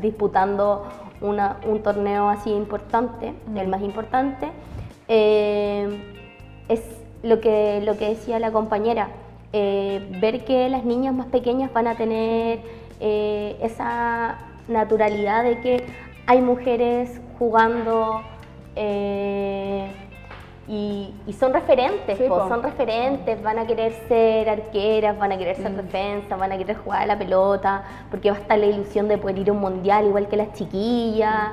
disputando 0.00 0.86
una, 1.20 1.56
un 1.66 1.82
torneo 1.82 2.28
así 2.28 2.50
importante, 2.50 3.34
el 3.54 3.68
más 3.68 3.82
importante. 3.82 4.48
Eh, 5.08 6.14
es 6.68 6.82
lo 7.22 7.40
que, 7.40 7.80
lo 7.84 7.96
que 7.96 8.10
decía 8.10 8.38
la 8.38 8.52
compañera, 8.52 9.08
eh, 9.52 10.06
ver 10.20 10.44
que 10.44 10.68
las 10.68 10.84
niñas 10.84 11.14
más 11.14 11.26
pequeñas 11.26 11.72
van 11.72 11.86
a 11.86 11.96
tener 11.96 12.60
eh, 13.00 13.56
esa 13.62 14.38
naturalidad 14.68 15.44
de 15.44 15.60
que 15.60 15.84
hay 16.26 16.40
mujeres 16.40 17.20
jugando 17.38 18.22
eh, 18.76 19.90
y, 20.66 21.12
son 21.38 21.52
referentes, 21.52 22.18
son 22.26 22.62
referentes, 22.62 23.42
van 23.42 23.58
a 23.58 23.66
querer 23.66 23.92
ser 24.08 24.48
arqueras, 24.48 25.18
van 25.18 25.32
a 25.32 25.38
querer 25.38 25.56
ser 25.56 25.72
mm. 25.72 25.76
defensa, 25.76 26.36
van 26.36 26.52
a 26.52 26.58
querer 26.58 26.76
jugar 26.76 27.02
a 27.02 27.06
la 27.06 27.18
pelota, 27.18 27.84
porque 28.10 28.30
va 28.30 28.38
a 28.38 28.40
estar 28.40 28.58
la 28.58 28.66
ilusión 28.66 29.06
de 29.08 29.18
poder 29.18 29.38
ir 29.38 29.50
a 29.50 29.52
un 29.52 29.60
mundial 29.60 30.06
igual 30.06 30.26
que 30.28 30.36
las 30.36 30.54
chiquillas. 30.54 31.52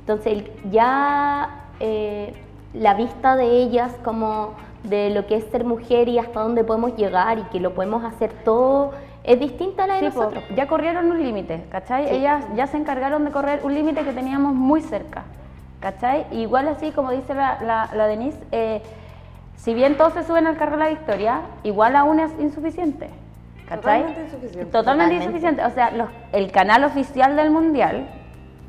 Entonces 0.00 0.42
ya 0.70 1.68
eh, 1.78 2.34
la 2.74 2.94
vista 2.94 3.36
de 3.36 3.62
ellas 3.62 3.92
como 4.04 4.54
de 4.84 5.10
lo 5.10 5.26
que 5.26 5.36
es 5.36 5.44
ser 5.44 5.64
mujer 5.64 6.08
y 6.08 6.18
hasta 6.18 6.40
dónde 6.40 6.64
podemos 6.64 6.96
llegar 6.96 7.38
y 7.38 7.42
que 7.44 7.60
lo 7.60 7.74
podemos 7.74 8.04
hacer 8.04 8.32
todo 8.44 8.92
es 9.24 9.38
distinta 9.40 9.84
a 9.84 9.86
la 9.86 9.94
de 9.96 10.02
nosotros. 10.02 10.42
ya 10.56 10.66
corrieron 10.66 11.10
un 11.10 11.22
límite, 11.22 11.64
¿cachai? 11.70 12.08
Ellas 12.08 12.44
ya 12.54 12.66
se 12.66 12.78
encargaron 12.78 13.24
de 13.24 13.30
correr 13.30 13.60
un 13.62 13.74
límite 13.74 14.02
que 14.02 14.12
teníamos 14.12 14.54
muy 14.54 14.80
cerca, 14.80 15.24
¿cachai? 15.80 16.26
igual 16.30 16.68
así, 16.68 16.92
como 16.92 17.10
dice 17.10 17.34
la, 17.34 17.90
la, 17.94 18.06
Denise, 18.06 18.38
eh, 18.52 18.80
si 19.56 19.74
bien 19.74 19.96
todos 19.96 20.14
se 20.14 20.24
suben 20.24 20.46
al 20.46 20.56
carro 20.56 20.72
de 20.72 20.78
la 20.78 20.88
victoria, 20.88 21.40
igual 21.62 21.96
aún 21.96 22.20
es 22.20 22.30
insuficiente. 22.40 23.10
¿cachai? 23.68 24.00
Totalmente 24.00 24.22
insuficiente. 24.22 24.72
Totalmente, 24.72 25.14
insuficiente. 25.16 25.64
O 25.64 25.70
sea, 25.70 25.92
el 26.32 26.50
canal 26.50 26.84
oficial 26.84 27.36
del 27.36 27.50
Mundial, 27.50 28.08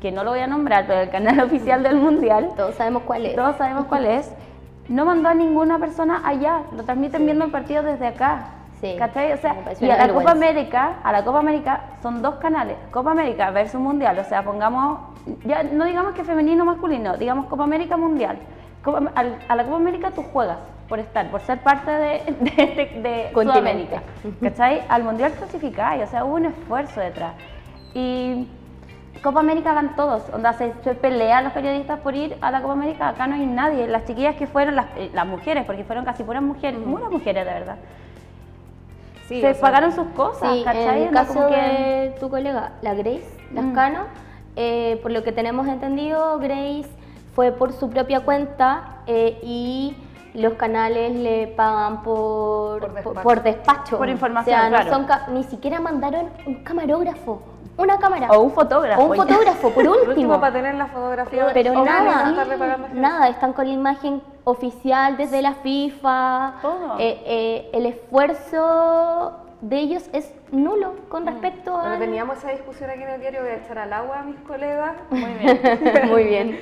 que 0.00 0.12
no 0.12 0.24
lo 0.24 0.30
voy 0.30 0.40
a 0.40 0.46
nombrar, 0.46 0.86
pero 0.86 1.00
el 1.00 1.10
canal 1.10 1.40
oficial 1.44 1.82
del 1.82 1.96
Mundial. 1.96 2.50
Todos 2.56 2.74
sabemos 2.74 3.02
cuál 3.04 3.26
es. 3.26 3.36
Todos 3.36 3.56
sabemos 3.56 3.86
cuál 3.86 4.06
es. 4.06 4.32
No 4.88 5.04
mandó 5.04 5.28
a 5.28 5.34
ninguna 5.34 5.78
persona 5.78 6.22
allá. 6.24 6.62
Lo 6.76 6.82
transmiten 6.82 7.24
viendo 7.24 7.44
el 7.44 7.50
partido 7.50 7.82
desde 7.82 8.06
acá. 8.06 8.54
Sí. 8.80 8.96
¿Cachai? 8.98 9.32
O 9.32 9.36
sea, 9.36 9.56
y 9.78 9.90
a 9.90 10.06
la 10.06 10.12
Copa 10.12 10.30
América, 10.30 10.96
a 11.04 11.12
la 11.12 11.22
Copa 11.22 11.40
América 11.40 11.82
son 12.02 12.22
dos 12.22 12.36
canales, 12.36 12.78
Copa 12.90 13.10
América 13.10 13.50
versus 13.50 13.78
Mundial, 13.78 14.18
o 14.18 14.24
sea, 14.24 14.42
pongamos, 14.42 15.00
ya 15.44 15.62
no 15.64 15.84
digamos 15.84 16.14
que 16.14 16.24
femenino 16.24 16.62
o 16.62 16.66
masculino, 16.66 17.18
digamos 17.18 17.44
Copa 17.44 17.64
América 17.64 17.98
Mundial. 17.98 18.38
a 19.14 19.54
la 19.54 19.64
Copa 19.64 19.76
América 19.76 20.12
tú 20.12 20.22
juegas 20.22 20.56
por 20.88 20.98
estar, 20.98 21.30
por 21.30 21.42
ser 21.42 21.58
parte 21.58 21.90
de, 21.90 22.22
de, 22.40 23.00
de, 23.02 23.30
Sudamérica, 23.34 24.02
¿cachai? 24.40 24.82
Al 24.88 25.04
Mundial 25.04 25.32
clasificáis, 25.32 26.04
o 26.04 26.06
sea, 26.06 26.24
hubo 26.24 26.36
un 26.36 26.46
esfuerzo 26.46 27.00
detrás. 27.00 27.34
Y 27.92 28.48
Copa 29.22 29.40
América 29.40 29.74
van 29.74 29.96
todos, 29.96 30.22
onda 30.32 30.54
se, 30.54 30.72
se, 30.82 30.94
pelean 30.94 31.44
los 31.44 31.52
periodistas 31.52 32.00
por 32.00 32.14
ir 32.14 32.36
a 32.40 32.50
la 32.50 32.62
Copa 32.62 32.72
América, 32.72 33.08
acá 33.08 33.26
no 33.26 33.34
hay 33.34 33.44
nadie, 33.44 33.86
las 33.86 34.06
chiquillas 34.06 34.36
que 34.36 34.46
fueron, 34.46 34.76
las, 34.76 34.86
eh, 34.96 35.10
las 35.12 35.26
mujeres, 35.26 35.64
porque 35.66 35.84
fueron 35.84 36.06
casi 36.06 36.24
puras 36.24 36.42
mujeres, 36.42 36.80
muchas 36.80 37.10
mujeres 37.10 37.44
de 37.44 37.52
verdad, 37.52 37.76
se 39.28 39.54
pagaron 39.54 39.92
sus 39.92 40.06
cosas, 40.08 40.52
sí, 40.52 40.64
En 40.66 41.02
el 41.02 41.10
caso 41.10 41.46
de 41.46 42.14
tu 42.18 42.30
colega, 42.30 42.72
la 42.82 42.94
Grace 42.94 43.28
Lascano, 43.52 44.00
mm. 44.00 44.06
eh, 44.56 44.98
por 45.02 45.12
lo 45.12 45.22
que 45.22 45.32
tenemos 45.32 45.68
entendido, 45.68 46.38
Grace 46.38 46.88
fue 47.34 47.52
por 47.52 47.72
su 47.72 47.90
propia 47.90 48.20
cuenta 48.20 49.02
eh, 49.06 49.38
y 49.42 49.96
los 50.34 50.54
canales 50.54 51.14
le 51.14 51.46
pagan 51.48 52.02
por, 52.02 53.02
por 53.22 53.42
despacho. 53.42 53.98
Por, 53.98 54.08
información. 54.08 54.58
O 54.58 54.68
sea, 54.68 54.84
no 54.84 54.90
son 54.90 55.06
ni 55.34 55.44
siquiera 55.44 55.80
mandaron 55.80 56.30
un 56.46 56.64
camarógrafo 56.64 57.42
una 57.76 57.98
cámara. 57.98 58.28
O 58.30 58.40
un 58.40 58.52
fotógrafo. 58.52 59.02
O 59.02 59.06
un 59.06 59.16
fotógrafo, 59.16 59.70
por 59.70 59.86
último. 59.88 60.08
último 60.08 60.40
para 60.40 60.52
tener 60.52 60.74
la 60.74 60.86
fotografía. 60.86 61.50
Pero 61.54 61.84
nada, 61.84 62.88
nada, 62.92 63.28
están 63.28 63.52
con 63.52 63.66
la 63.66 63.72
imagen 63.72 64.22
oficial 64.44 65.16
desde 65.16 65.42
la 65.42 65.54
FIFA. 65.54 66.54
Todo. 66.62 66.98
Eh, 66.98 67.22
eh, 67.26 67.70
el 67.72 67.86
esfuerzo 67.86 69.32
de 69.60 69.78
ellos 69.78 70.08
es 70.12 70.32
nulo 70.50 70.94
con 71.08 71.24
mm. 71.24 71.26
respecto 71.26 71.76
a... 71.76 71.98
teníamos 71.98 72.38
esa 72.38 72.50
discusión 72.50 72.88
aquí 72.88 73.02
en 73.02 73.10
el 73.10 73.20
diario, 73.20 73.42
voy 73.42 73.50
a 73.50 73.56
echar 73.56 73.78
al 73.78 73.92
agua 73.92 74.20
a 74.20 74.22
mis 74.22 74.40
colegas. 74.40 74.94
Muy 75.10 75.32
bien. 75.34 75.60
Muy 76.08 76.24
bien. 76.24 76.58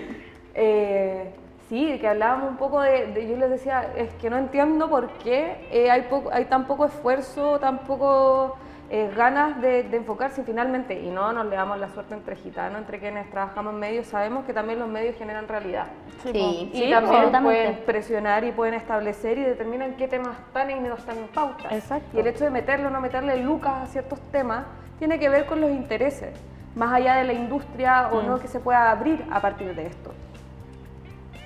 Eh, 0.54 1.32
sí, 1.68 1.98
que 2.00 2.08
hablábamos 2.08 2.50
un 2.50 2.56
poco 2.56 2.80
de, 2.80 3.28
yo 3.28 3.36
les 3.36 3.50
decía, 3.50 3.92
es 3.96 4.12
que 4.14 4.30
no 4.30 4.36
entiendo 4.36 4.88
por 4.88 5.08
qué 5.18 5.88
hay, 5.90 6.02
poco, 6.02 6.30
hay 6.32 6.46
tan 6.46 6.66
poco 6.66 6.86
esfuerzo, 6.86 7.58
tan 7.60 7.78
poco 7.80 8.56
eh, 8.90 9.12
ganas 9.14 9.60
de, 9.60 9.80
enfocarse 9.94 10.42
finalmente, 10.44 10.98
y 10.98 11.10
no 11.10 11.32
nos 11.32 11.46
le 11.46 11.56
damos 11.56 11.78
la 11.78 11.90
suerte 11.90 12.14
entre 12.14 12.36
gitanos, 12.36 12.78
entre 12.78 12.98
quienes 12.98 13.30
trabajamos 13.30 13.74
en 13.74 13.80
medios, 13.80 14.06
sabemos 14.06 14.46
que 14.46 14.54
también 14.54 14.78
los 14.78 14.88
medios 14.88 15.14
generan 15.16 15.46
realidad. 15.46 15.88
Sí, 16.22 16.70
y 16.72 16.90
también 16.90 17.30
pueden 17.42 17.76
presionar 17.84 18.44
y 18.44 18.52
pueden 18.52 18.74
establecer 18.74 19.36
y 19.36 19.42
determinan 19.42 19.94
qué 19.96 20.08
temas 20.08 20.38
están 20.38 20.70
y 20.70 20.80
no 20.80 20.94
están 20.94 21.18
en 21.18 21.28
pauta. 21.28 21.68
Exacto. 21.70 22.16
Y 22.16 22.20
el 22.20 22.28
hecho 22.28 22.44
de 22.44 22.50
meterle 22.50 22.86
o 22.86 22.90
no 22.90 23.00
meterle 23.00 23.36
lucas 23.42 23.82
a 23.82 23.86
ciertos 23.86 24.20
temas 24.32 24.64
tiene 24.98 25.18
que 25.18 25.28
ver 25.28 25.44
con 25.44 25.60
los 25.60 25.70
intereses, 25.70 26.34
más 26.74 26.92
allá 26.92 27.16
de 27.16 27.24
la 27.24 27.34
industria 27.34 28.08
o 28.10 28.22
no 28.22 28.36
mm. 28.36 28.40
que 28.40 28.48
se 28.48 28.58
pueda 28.58 28.90
abrir 28.90 29.22
a 29.30 29.40
partir 29.40 29.74
de 29.74 29.86
esto 29.86 30.12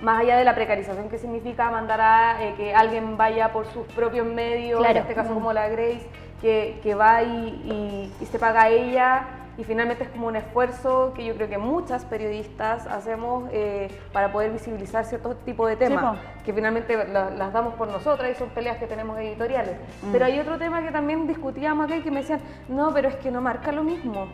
más 0.03 0.21
allá 0.21 0.37
de 0.37 0.45
la 0.45 0.55
precarización 0.55 1.09
que 1.09 1.17
significa 1.17 1.71
mandar 1.71 2.01
a 2.01 2.45
eh, 2.45 2.55
que 2.57 2.75
alguien 2.75 3.17
vaya 3.17 3.53
por 3.53 3.67
sus 3.67 3.87
propios 3.87 4.27
medios, 4.27 4.85
en 4.85 4.97
este 4.97 5.15
caso 5.15 5.31
mm. 5.31 5.35
como 5.35 5.53
la 5.53 5.69
Grace, 5.69 6.09
que, 6.43 6.95
va 6.95 7.23
y, 7.23 8.13
se 8.31 8.39
paga 8.39 8.65
a 8.65 8.69
ella 8.69 9.27
y 9.57 9.65
finalmente 9.65 10.05
es 10.05 10.11
como 10.11 10.27
un 10.27 10.37
esfuerzo 10.37 11.13
que 11.15 11.25
yo 11.25 11.35
creo 11.35 11.49
que 11.49 11.59
muchas 11.59 12.05
periodistas 12.05 12.87
hacemos 12.87 13.49
eh, 13.53 13.89
para 14.13 14.33
poder 14.33 14.51
visibilizar 14.51 15.05
ciertos 15.05 15.37
tipos 15.45 15.69
de 15.69 15.77
temas, 15.77 16.19
que 16.45 16.53
finalmente 16.53 16.97
las 17.07 17.53
damos 17.53 17.75
por 17.75 17.89
nosotras 17.89 18.31
y 18.31 18.35
son 18.35 18.49
peleas 18.49 18.79
que 18.79 18.87
tenemos 18.87 19.19
editoriales. 19.19 19.77
Mm. 20.03 20.13
Pero 20.13 20.25
hay 20.25 20.41
otro 20.41 20.59
tema 20.59 20.83
que 20.83 20.91
también 20.91 21.27
discutíamos 21.27 21.91
aquí 21.91 22.01
que 22.01 22.11
me 22.11 22.21
decían, 22.21 22.41
no, 22.69 22.93
pero 22.93 23.09
es 23.09 23.17
que 23.17 23.31
no 23.31 23.41
marca 23.41 23.71
lo 23.73 23.85
mismo. 23.85 24.27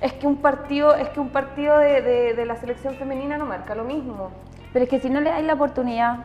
Es 0.00 0.12
que 0.12 0.26
un 0.26 0.36
partido, 0.36 0.94
es 0.94 1.08
que 1.10 1.20
un 1.20 1.30
partido 1.30 1.78
de, 1.78 2.34
de 2.34 2.44
la 2.44 2.56
selección 2.56 2.94
femenina 2.94 3.38
no 3.38 3.46
marca 3.46 3.74
lo 3.74 3.84
mismo. 3.84 4.30
Pero 4.72 4.84
es 4.84 4.90
que 4.90 5.00
si 5.00 5.08
no 5.10 5.20
le 5.20 5.30
dais 5.30 5.44
la 5.44 5.54
oportunidad, 5.54 6.18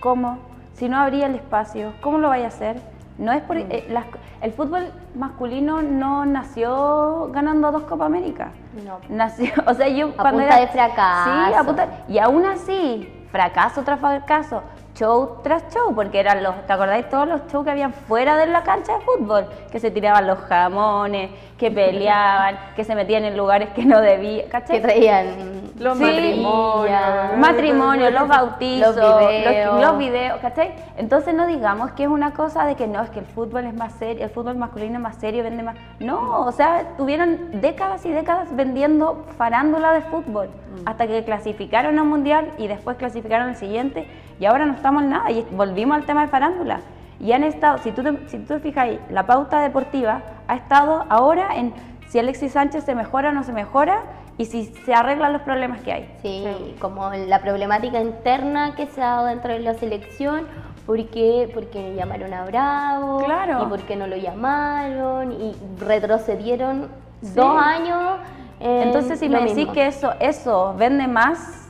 ¿cómo? 0.00 0.38
Si 0.74 0.88
no 0.88 0.98
habría 0.98 1.26
el 1.26 1.36
espacio, 1.36 1.94
¿cómo 2.00 2.18
lo 2.18 2.28
vais 2.28 2.44
a 2.44 2.48
hacer? 2.48 2.89
No 3.20 3.32
es 3.32 3.42
por, 3.42 3.56
mm. 3.56 3.70
eh, 3.70 4.02
el 4.40 4.52
fútbol 4.52 4.90
masculino 5.14 5.82
no 5.82 6.24
nació 6.24 7.30
ganando 7.32 7.70
dos 7.70 7.82
Copa 7.82 8.06
América. 8.06 8.52
No. 8.84 8.98
Nació, 9.10 9.52
o 9.66 9.74
sea, 9.74 9.88
yo 9.88 10.08
a 10.16 10.30
punta 10.30 10.58
de 10.58 10.66
fracaso. 10.68 11.30
Sí, 11.30 11.54
a 11.54 11.62
punta, 11.62 11.88
y 12.08 12.18
aún 12.18 12.46
así, 12.46 13.26
fracaso 13.30 13.82
tras 13.82 14.00
fracaso, 14.00 14.62
show 15.00 15.38
tras 15.42 15.64
show, 15.72 15.94
porque 15.94 16.20
eran 16.20 16.42
los, 16.42 16.54
¿te 16.66 16.72
acordáis 16.72 17.08
todos 17.08 17.26
los 17.26 17.46
shows 17.46 17.64
que 17.64 17.70
habían 17.70 17.92
fuera 17.94 18.36
de 18.36 18.46
la 18.46 18.62
cancha 18.62 18.98
de 18.98 19.00
fútbol? 19.00 19.46
Que 19.72 19.80
se 19.80 19.90
tiraban 19.90 20.26
los 20.26 20.38
jamones, 20.40 21.30
que 21.58 21.70
peleaban, 21.70 22.58
que 22.76 22.84
se 22.84 22.94
metían 22.94 23.24
en 23.24 23.36
lugares 23.36 23.70
que 23.70 23.84
no 23.84 24.00
debían, 24.00 24.48
¿cachai? 24.48 24.76
Que 24.76 24.82
traían 24.82 25.72
los 25.78 25.98
matrimonios. 25.98 27.38
Matrimonios, 27.38 28.12
los 28.12 28.28
bautizos, 28.28 28.96
los 28.96 29.98
videos. 29.98 30.38
¿cachai? 30.40 30.74
Entonces 30.98 31.34
no 31.34 31.46
digamos 31.46 31.92
que 31.92 32.04
es 32.04 32.08
una 32.08 32.32
cosa 32.32 32.66
de 32.66 32.74
que 32.74 32.86
no, 32.86 33.02
es 33.02 33.10
que 33.10 33.20
el 33.20 33.26
fútbol 33.26 33.64
es 33.64 33.74
más 33.74 33.94
serio, 33.94 34.24
el 34.24 34.30
fútbol 34.30 34.56
masculino 34.56 34.96
es 34.96 35.00
más 35.00 35.16
serio, 35.16 35.42
vende 35.42 35.62
más. 35.62 35.76
No, 35.98 36.44
o 36.44 36.52
sea, 36.52 36.96
tuvieron 36.98 37.60
décadas 37.60 38.04
y 38.04 38.10
décadas 38.10 38.54
vendiendo 38.54 39.24
farándula 39.38 39.92
de 39.92 40.02
fútbol, 40.02 40.48
mm. 40.48 40.88
hasta 40.88 41.06
que 41.06 41.24
clasificaron 41.24 41.98
a 41.98 42.02
un 42.02 42.08
mundial 42.08 42.52
y 42.58 42.66
después 42.66 42.96
clasificaron 42.98 43.48
al 43.48 43.56
siguiente, 43.56 44.06
y 44.40 44.46
ahora 44.46 44.66
no 44.66 44.72
estamos 44.72 45.02
en 45.02 45.10
nada, 45.10 45.30
y 45.30 45.46
volvimos 45.52 45.96
al 45.96 46.04
tema 46.04 46.22
de 46.22 46.28
farándula. 46.28 46.80
Y 47.20 47.32
han 47.32 47.44
estado, 47.44 47.78
si 47.78 47.92
tú 47.92 48.02
te, 48.02 48.28
si 48.28 48.38
tú 48.38 48.54
te 48.54 48.60
fijas 48.60 48.84
ahí, 48.84 49.00
la 49.10 49.26
pauta 49.26 49.60
deportiva 49.60 50.22
ha 50.48 50.56
estado 50.56 51.04
ahora 51.10 51.50
en 51.54 51.74
si 52.08 52.18
Alexis 52.18 52.52
Sánchez 52.52 52.84
se 52.84 52.94
mejora 52.94 53.28
o 53.28 53.32
no 53.32 53.44
se 53.44 53.52
mejora, 53.52 54.02
y 54.38 54.46
si 54.46 54.64
se 54.64 54.94
arreglan 54.94 55.34
los 55.34 55.42
problemas 55.42 55.82
que 55.82 55.92
hay. 55.92 56.14
Sí, 56.22 56.46
como 56.80 57.10
la 57.10 57.40
problemática 57.42 58.00
interna 58.00 58.74
que 58.74 58.86
se 58.86 59.02
ha 59.02 59.10
dado 59.10 59.26
dentro 59.26 59.52
de 59.52 59.58
la 59.58 59.74
selección, 59.74 60.46
¿por 60.86 61.04
qué? 61.08 61.50
Porque 61.52 61.94
llamaron 61.94 62.32
a 62.32 62.46
Bravo, 62.46 63.22
claro. 63.22 63.64
y 63.64 63.66
por 63.66 63.80
qué 63.82 63.96
no 63.96 64.06
lo 64.06 64.16
llamaron, 64.16 65.32
y 65.32 65.54
retrocedieron 65.78 66.88
dos 67.20 67.62
años. 67.62 68.18
Entonces, 68.60 69.18
si 69.18 69.28
me 69.28 69.42
decís 69.42 69.68
que 69.68 69.86
eso, 69.86 70.14
eso 70.20 70.74
vende 70.78 71.06
más, 71.06 71.68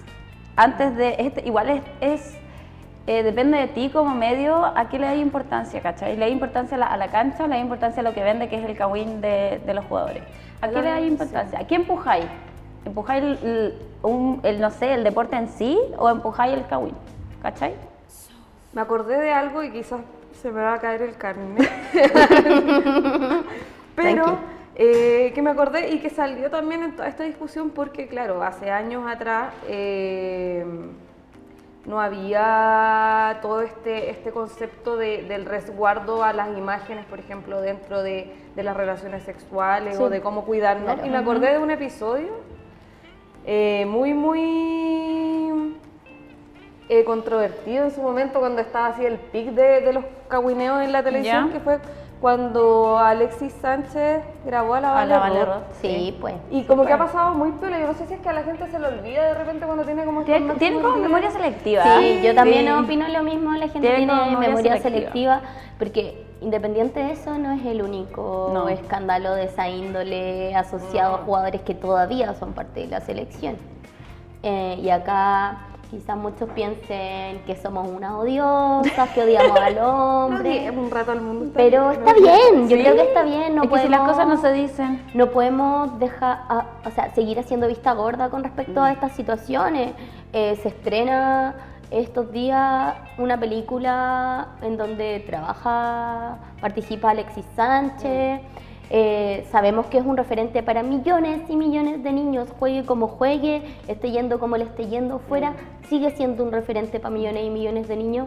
antes 0.54 0.96
de, 0.96 1.16
este, 1.18 1.46
igual 1.46 1.82
es, 2.00 2.38
eh, 3.10 3.24
depende 3.24 3.58
de 3.58 3.66
ti 3.66 3.90
como 3.92 4.14
medio, 4.14 4.64
¿a 4.64 4.88
qué 4.88 4.96
le 5.00 5.06
da 5.06 5.16
importancia, 5.16 5.80
cachai? 5.80 6.14
Le 6.14 6.26
da 6.26 6.28
importancia 6.28 6.76
a 6.76 6.96
la, 6.96 7.08
cancha, 7.08 7.42
le 7.48 7.56
da 7.56 7.58
importancia 7.58 8.02
a 8.02 8.04
lo 8.04 8.14
que 8.14 8.22
vende, 8.22 8.48
que 8.48 8.56
es 8.56 8.64
el 8.64 8.76
cagüín 8.76 9.20
de, 9.20 9.60
los 9.74 9.84
jugadores. 9.86 10.22
¿A 10.60 10.68
qué 10.68 10.80
le 10.80 10.90
da 10.90 11.00
importancia? 11.00 11.58
¿A 11.58 11.66
qué 11.66 11.74
empujáis? 11.74 12.26
¿Empujáis 12.84 13.24
el, 13.24 13.74
el, 14.44 14.60
no 14.60 14.70
sé, 14.70 14.94
el 14.94 15.02
deporte 15.02 15.34
en 15.34 15.48
sí 15.48 15.76
o 15.98 16.08
empujáis 16.08 16.54
el 16.54 16.64
kawin? 16.68 16.94
¿Cachai? 17.42 17.74
Me 18.74 18.80
acordé 18.80 19.18
de 19.20 19.32
algo 19.32 19.64
y 19.64 19.72
quizás 19.72 20.02
se 20.40 20.52
me 20.52 20.60
va 20.60 20.74
a 20.74 20.78
caer 20.78 21.02
el 21.02 21.16
carne. 21.16 21.68
Pero 23.96 24.38
eh, 24.76 25.32
que 25.34 25.42
me 25.42 25.50
acordé 25.50 25.90
y 25.90 25.98
que 25.98 26.10
salió 26.10 26.48
también 26.48 26.84
en 26.84 26.94
toda 26.94 27.08
esta 27.08 27.24
discusión 27.24 27.70
porque, 27.70 28.06
claro, 28.06 28.40
hace 28.44 28.70
años 28.70 29.02
atrás 29.10 29.52
eh, 29.66 30.64
no 31.87 32.00
había 32.00 33.38
todo 33.40 33.62
este, 33.62 34.10
este 34.10 34.30
concepto 34.30 34.96
del 34.96 35.46
resguardo 35.46 36.22
a 36.22 36.32
las 36.32 36.56
imágenes, 36.56 37.06
por 37.06 37.18
ejemplo, 37.18 37.60
dentro 37.60 38.02
de, 38.02 38.34
las 38.56 38.76
relaciones 38.76 39.22
sexuales 39.22 39.99
o 39.99 40.10
de 40.10 40.20
cómo 40.20 40.44
cuidarnos. 40.44 40.99
Y 41.04 41.08
me 41.08 41.16
acordé 41.16 41.52
de 41.52 41.58
un 41.58 41.70
episodio 41.70 42.28
eh, 43.46 43.87
muy, 43.88 44.12
muy 44.12 45.78
eh, 46.90 47.04
controvertido 47.04 47.84
en 47.84 47.90
su 47.90 48.02
momento 48.02 48.40
cuando 48.40 48.60
estaba 48.60 48.88
así 48.88 49.06
el 49.06 49.16
pic 49.16 49.50
de, 49.52 49.92
los 49.92 50.04
caguineos 50.28 50.82
en 50.82 50.92
la 50.92 51.02
televisión, 51.02 51.50
que 51.50 51.60
fue 51.60 51.78
cuando 52.20 52.98
Alexis 52.98 53.52
Sánchez 53.62 54.22
grabó 54.44 54.74
a 54.74 54.80
la 54.80 54.92
Vale, 54.92 55.40
Sí, 55.80 56.16
pues. 56.20 56.34
Y 56.50 56.64
como 56.64 56.84
que 56.84 56.92
ha 56.92 56.98
pasado 56.98 57.34
muy 57.34 57.50
pelo, 57.52 57.78
yo 57.78 57.86
no 57.86 57.94
sé 57.94 58.06
si 58.06 58.14
es 58.14 58.20
que 58.20 58.28
a 58.28 58.34
la 58.34 58.42
gente 58.42 58.70
se 58.70 58.78
le 58.78 58.88
olvida 58.88 59.24
de 59.24 59.34
repente 59.34 59.64
cuando 59.64 59.84
tiene 59.84 60.04
como... 60.04 60.22
Tiene, 60.24 60.54
tiene 60.54 60.82
como 60.82 60.96
memoria 60.96 61.30
selectiva. 61.30 61.82
Sí, 61.98 62.20
yo 62.22 62.34
también 62.34 62.70
opino 62.72 63.08
lo 63.08 63.22
mismo, 63.22 63.52
la 63.52 63.68
gente 63.68 63.88
tiene, 63.88 64.36
memoria, 64.36 64.76
selectiva. 64.82 65.40
porque 65.78 66.26
independiente 66.42 67.00
de 67.00 67.12
eso 67.12 67.38
no 67.38 67.52
es 67.52 67.64
el 67.64 67.82
único 67.82 68.68
escándalo 68.68 69.34
de 69.34 69.44
esa 69.44 69.68
índole 69.68 70.54
asociado 70.54 71.14
a 71.14 71.18
jugadores 71.18 71.62
que 71.62 71.74
todavía 71.74 72.34
son 72.34 72.52
parte 72.52 72.80
de 72.80 72.86
la 72.88 73.00
selección. 73.00 73.56
Eh, 74.42 74.78
y 74.82 74.90
acá 74.90 75.69
Quizás 75.90 76.16
muchos 76.16 76.49
piensen 76.50 77.40
que 77.47 77.56
somos 77.56 77.88
unas 77.88 78.12
odiosas, 78.12 79.09
que 79.11 79.23
odiamos 79.23 79.59
al 79.59 79.78
hombre. 79.82 80.70
un 80.70 80.88
rato 80.88 81.11
al 81.11 81.20
mundo. 81.20 81.50
pero 81.52 81.90
está 81.90 82.14
bien, 82.14 82.68
yo 82.68 82.76
creo 82.76 82.94
que 82.94 83.02
está 83.02 83.25
bien. 83.25 83.56
No 83.56 83.62
podemos, 83.62 83.82
si 83.82 83.88
las 83.88 84.09
cosas 84.09 84.28
no 84.28 84.37
se 84.37 84.52
dicen. 84.52 85.02
No 85.14 85.30
podemos 85.32 85.99
dejar, 85.99 86.38
o 86.85 86.90
sea, 86.90 87.12
seguir 87.12 87.40
haciendo 87.40 87.66
vista 87.66 87.92
gorda 87.92 88.30
con 88.30 88.44
respecto 88.44 88.80
a 88.80 88.90
mm. 88.90 88.92
estas 88.92 89.12
situaciones. 89.16 89.92
Eh, 90.32 90.56
se 90.62 90.68
estrena 90.68 91.56
estos 91.90 92.30
días 92.30 92.94
una 93.18 93.40
película 93.40 94.50
en 94.62 94.76
donde 94.76 95.25
trabaja, 95.26 96.38
participa 96.61 97.11
Alexis 97.11 97.44
Sánchez. 97.56 98.40
Mm. 98.42 98.69
Eh, 98.92 99.47
sabemos 99.52 99.87
que 99.87 99.99
es 99.99 100.04
un 100.04 100.16
referente 100.16 100.64
para 100.64 100.82
millones 100.82 101.49
y 101.49 101.54
millones 101.54 102.02
de 102.02 102.12
niños, 102.12 102.49
juegue 102.59 102.85
como 102.85 103.06
juegue, 103.06 103.62
esté 103.87 104.11
yendo 104.11 104.40
como 104.40 104.56
le 104.56 104.64
esté 104.64 104.88
yendo 104.88 105.20
fuera, 105.20 105.52
sigue 105.88 106.11
siendo 106.11 106.42
un 106.42 106.50
referente 106.50 106.99
para 106.99 107.14
millones 107.14 107.44
y 107.44 107.50
millones 107.50 107.87
de 107.87 107.97
niños. 107.97 108.26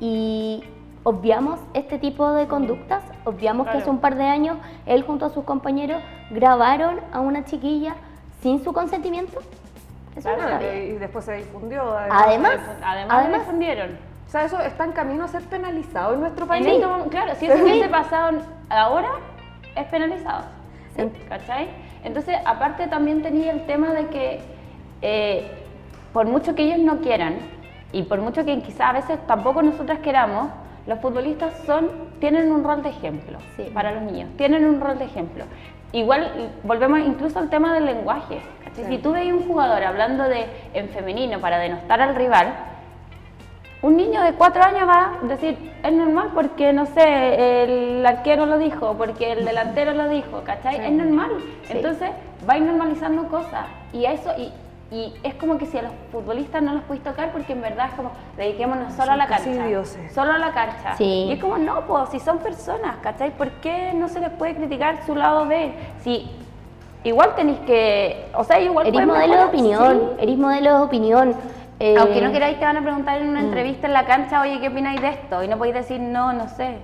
Y 0.00 0.64
obviamos 1.04 1.60
este 1.74 2.00
tipo 2.00 2.32
de 2.32 2.48
conductas, 2.48 3.04
obviamos 3.24 3.68
que 3.68 3.78
hace 3.78 3.88
un 3.88 4.00
par 4.00 4.16
de 4.16 4.24
años 4.24 4.58
él 4.84 5.04
junto 5.04 5.26
a 5.26 5.30
sus 5.30 5.44
compañeros 5.44 6.02
grabaron 6.30 7.00
a 7.12 7.20
una 7.20 7.44
chiquilla 7.44 7.94
sin 8.42 8.62
su 8.64 8.72
consentimiento. 8.72 9.38
Eso 10.16 10.30
y 10.30 10.92
después 10.94 11.24
se 11.24 11.34
difundió. 11.34 11.96
Además, 12.10 12.58
además, 12.82 13.28
difundieron. 13.32 13.90
O 14.26 14.30
sea, 14.30 14.44
eso 14.44 14.58
está 14.58 14.84
en 14.84 14.92
camino 14.92 15.24
a 15.24 15.28
ser 15.28 15.42
penalizado 15.42 16.14
en 16.14 16.20
nuestro 16.20 16.46
país. 16.46 16.66
claro, 17.10 17.34
si 17.36 17.46
eso 17.46 17.62
hubiese 17.62 17.88
pasado 17.88 18.38
ahora, 18.68 19.10
es 19.76 19.86
penalizado. 19.86 20.44
¿Cachai? 21.28 21.68
Entonces, 22.04 22.36
aparte 22.44 22.86
también 22.86 23.22
tenía 23.22 23.52
el 23.52 23.66
tema 23.66 23.92
de 23.92 24.06
que 24.06 24.40
eh, 25.02 25.50
por 26.12 26.26
mucho 26.26 26.54
que 26.54 26.62
ellos 26.62 26.78
no 26.78 27.00
quieran 27.00 27.36
y 27.92 28.04
por 28.04 28.20
mucho 28.20 28.44
que 28.44 28.60
quizás 28.62 28.80
a 28.80 28.92
veces 28.92 29.18
tampoco 29.26 29.62
nosotras 29.62 29.98
queramos, 29.98 30.48
los 30.86 31.00
futbolistas 31.00 31.52
son, 31.66 31.90
tienen 32.20 32.50
un 32.50 32.64
rol 32.64 32.82
de 32.82 32.90
ejemplo 32.90 33.38
para 33.74 33.92
los 33.92 34.02
niños, 34.02 34.30
tienen 34.36 34.64
un 34.64 34.80
rol 34.80 34.98
de 34.98 35.04
ejemplo. 35.04 35.44
Igual 35.92 36.52
volvemos 36.62 37.00
incluso 37.00 37.38
al 37.38 37.50
tema 37.50 37.74
del 37.74 37.86
lenguaje. 37.86 38.40
Si 38.74 38.98
tú 38.98 39.12
ves 39.12 39.32
un 39.32 39.46
jugador 39.46 39.82
hablando 39.84 40.24
de 40.24 40.46
en 40.74 40.88
femenino 40.90 41.40
para 41.40 41.58
denostar 41.58 42.00
al 42.00 42.14
rival, 42.14 42.54
un 43.86 43.96
niño 43.96 44.20
de 44.22 44.32
cuatro 44.32 44.64
años 44.64 44.88
va 44.88 45.12
a 45.22 45.26
decir, 45.26 45.56
es 45.82 45.92
normal 45.92 46.32
porque, 46.34 46.72
no 46.72 46.86
sé, 46.86 47.62
el 47.62 48.04
arquero 48.04 48.44
lo 48.44 48.58
dijo, 48.58 48.94
porque 48.98 49.30
el 49.30 49.44
delantero 49.44 49.92
lo 49.92 50.08
dijo, 50.08 50.42
¿cachai? 50.42 50.84
Es 50.84 50.90
normal. 50.90 51.30
Entonces, 51.68 52.10
va 52.48 52.54
a 52.54 52.58
ir 52.58 52.64
normalizando 52.64 53.28
cosas. 53.28 53.66
Y 53.92 54.04
eso, 54.06 54.30
y, 54.36 54.52
y, 54.92 55.14
es 55.22 55.34
como 55.34 55.56
que 55.56 55.66
si 55.66 55.78
a 55.78 55.82
los 55.82 55.92
futbolistas 56.10 56.64
no 56.64 56.72
los 56.72 56.82
puedes 56.82 57.04
tocar, 57.04 57.30
porque 57.30 57.52
en 57.52 57.62
verdad 57.62 57.90
es 57.90 57.94
como, 57.94 58.10
dediquémonos 58.36 58.92
solo 58.94 59.12
a 59.12 59.16
la 59.16 59.28
cancha. 59.28 59.44
Solo 60.12 60.32
a 60.32 60.38
la 60.38 60.52
cancha. 60.52 60.96
Y 60.98 61.30
es 61.30 61.40
como, 61.40 61.56
no, 61.56 61.82
pues, 61.82 62.08
si 62.08 62.18
son 62.18 62.38
personas, 62.38 62.96
¿cachai? 63.02 63.30
¿Por 63.30 63.50
qué 63.60 63.92
no 63.94 64.08
se 64.08 64.18
les 64.18 64.30
puede 64.30 64.56
criticar 64.56 65.06
su 65.06 65.14
lado 65.14 65.46
de, 65.46 65.72
si 66.02 66.28
igual 67.04 67.36
tenéis 67.36 67.60
que, 67.60 68.26
o 68.34 68.42
sea, 68.42 68.58
igual... 68.58 68.88
Eres 68.88 69.06
modelo 69.06 69.36
de 69.36 69.44
opinión, 69.44 70.10
eres 70.18 70.36
modelo 70.36 70.78
de 70.78 70.82
opinión 70.82 71.36
aunque 71.78 72.20
no 72.20 72.28
eh, 72.28 72.32
queráis, 72.32 72.58
te 72.58 72.64
van 72.64 72.76
a 72.76 72.82
preguntar 72.82 73.20
en 73.20 73.28
una 73.28 73.40
mm. 73.40 73.44
entrevista 73.44 73.86
en 73.86 73.92
la 73.92 74.06
cancha, 74.06 74.40
oye, 74.40 74.60
¿qué 74.60 74.68
opináis 74.68 75.00
de 75.00 75.08
esto? 75.08 75.42
Y 75.42 75.48
no 75.48 75.58
podéis 75.58 75.74
decir, 75.74 76.00
no, 76.00 76.32
no 76.32 76.48
sé. 76.48 76.78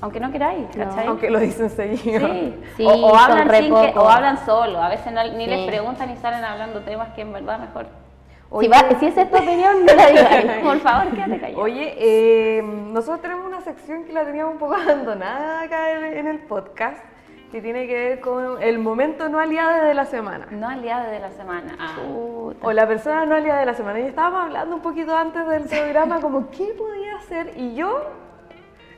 Aunque 0.00 0.18
no 0.18 0.32
queráis, 0.32 0.66
¿cachai? 0.74 1.06
Aunque 1.06 1.30
lo 1.30 1.38
dicen 1.38 1.70
seguido. 1.70 2.28
Sí, 2.76 2.84
o, 2.84 3.16
hablan 3.16 3.48
sin 3.50 3.72
que, 3.72 3.92
o 3.96 4.08
hablan 4.08 4.44
solo. 4.44 4.82
A 4.82 4.88
veces 4.88 5.12
ni 5.36 5.46
les 5.46 5.66
preguntan 5.68 6.10
y 6.10 6.16
salen 6.16 6.44
hablando 6.44 6.80
temas 6.80 7.10
que 7.14 7.20
en 7.20 7.32
verdad 7.32 7.60
mejor. 7.60 7.86
si, 8.60 8.66
va, 8.66 8.78
si 8.98 9.06
esa 9.06 9.22
es 9.22 9.30
tu 9.30 9.36
opinión, 9.36 9.86
no 9.86 9.94
la 9.94 10.06
digas. 10.08 10.44
Por 10.64 10.80
favor, 10.80 11.12
quédate 11.12 11.38
callado. 11.38 11.62
Oye, 11.62 11.94
eh, 11.98 12.62
nosotros 12.62 13.20
tenemos 13.20 13.46
una 13.46 13.60
sección 13.60 14.04
que 14.04 14.12
la 14.12 14.24
teníamos 14.24 14.54
un 14.54 14.58
poco 14.58 14.74
abandonada 14.82 15.62
acá 15.62 15.90
en 15.90 16.26
el 16.26 16.38
podcast 16.40 16.98
que 17.52 17.60
tiene 17.60 17.86
que 17.86 17.94
ver 17.94 18.20
con 18.20 18.62
el 18.62 18.78
momento 18.78 19.28
no 19.28 19.38
aliado 19.38 19.84
de 19.84 19.92
la 19.92 20.06
semana. 20.06 20.46
No 20.50 20.66
aliado 20.66 21.10
de 21.10 21.20
la 21.20 21.30
semana. 21.30 21.76
Ah. 21.78 21.96
O 22.62 22.72
la 22.72 22.88
persona 22.88 23.26
no 23.26 23.34
aliada 23.34 23.60
de 23.60 23.66
la 23.66 23.74
semana. 23.74 24.00
Y 24.00 24.04
estábamos 24.04 24.44
hablando 24.44 24.76
un 24.76 24.80
poquito 24.80 25.14
antes 25.14 25.46
del 25.46 25.64
programa 25.64 26.18
como 26.22 26.50
qué 26.50 26.72
podía 26.76 27.16
hacer. 27.16 27.52
Y 27.56 27.74
yo, 27.74 28.10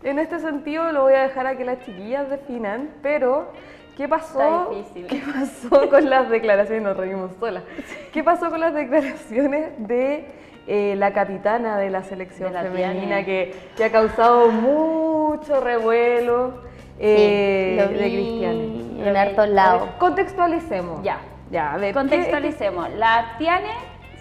en 0.04 0.20
este 0.20 0.38
sentido, 0.38 0.92
lo 0.92 1.02
voy 1.02 1.14
a 1.14 1.22
dejar 1.22 1.48
a 1.48 1.56
que 1.56 1.64
las 1.64 1.84
chiquillas 1.84 2.30
definan, 2.30 2.90
pero 3.02 3.48
¿qué 3.96 4.06
pasó? 4.06 4.70
¿Qué 4.94 5.20
pasó 5.34 5.90
con 5.90 6.08
las 6.08 6.30
declaraciones? 6.30 6.84
Nos 6.84 6.96
reímos 6.96 7.32
solas. 7.40 7.64
¿Qué 8.12 8.22
pasó 8.22 8.50
con 8.50 8.60
las 8.60 8.72
declaraciones 8.72 9.72
de 9.78 10.28
eh, 10.68 10.94
la 10.96 11.12
capitana 11.12 11.76
de 11.76 11.90
la 11.90 12.04
selección 12.04 12.52
femenina 12.52 13.24
que, 13.24 13.52
que 13.76 13.82
ha 13.82 13.90
causado 13.90 14.48
mucho 14.52 15.60
revuelo? 15.60 16.72
Eh, 16.98 17.88
de 17.90 17.96
Cristiane. 17.96 19.08
En 19.08 19.16
hartos 19.16 19.48
lados. 19.48 19.88
Contextualicemos. 19.98 21.02
Ya. 21.02 21.18
Ya, 21.50 21.74
a 21.74 21.76
ver. 21.76 21.94
Contextualicemos. 21.94 22.90
La 22.94 23.34
Tiane 23.38 23.70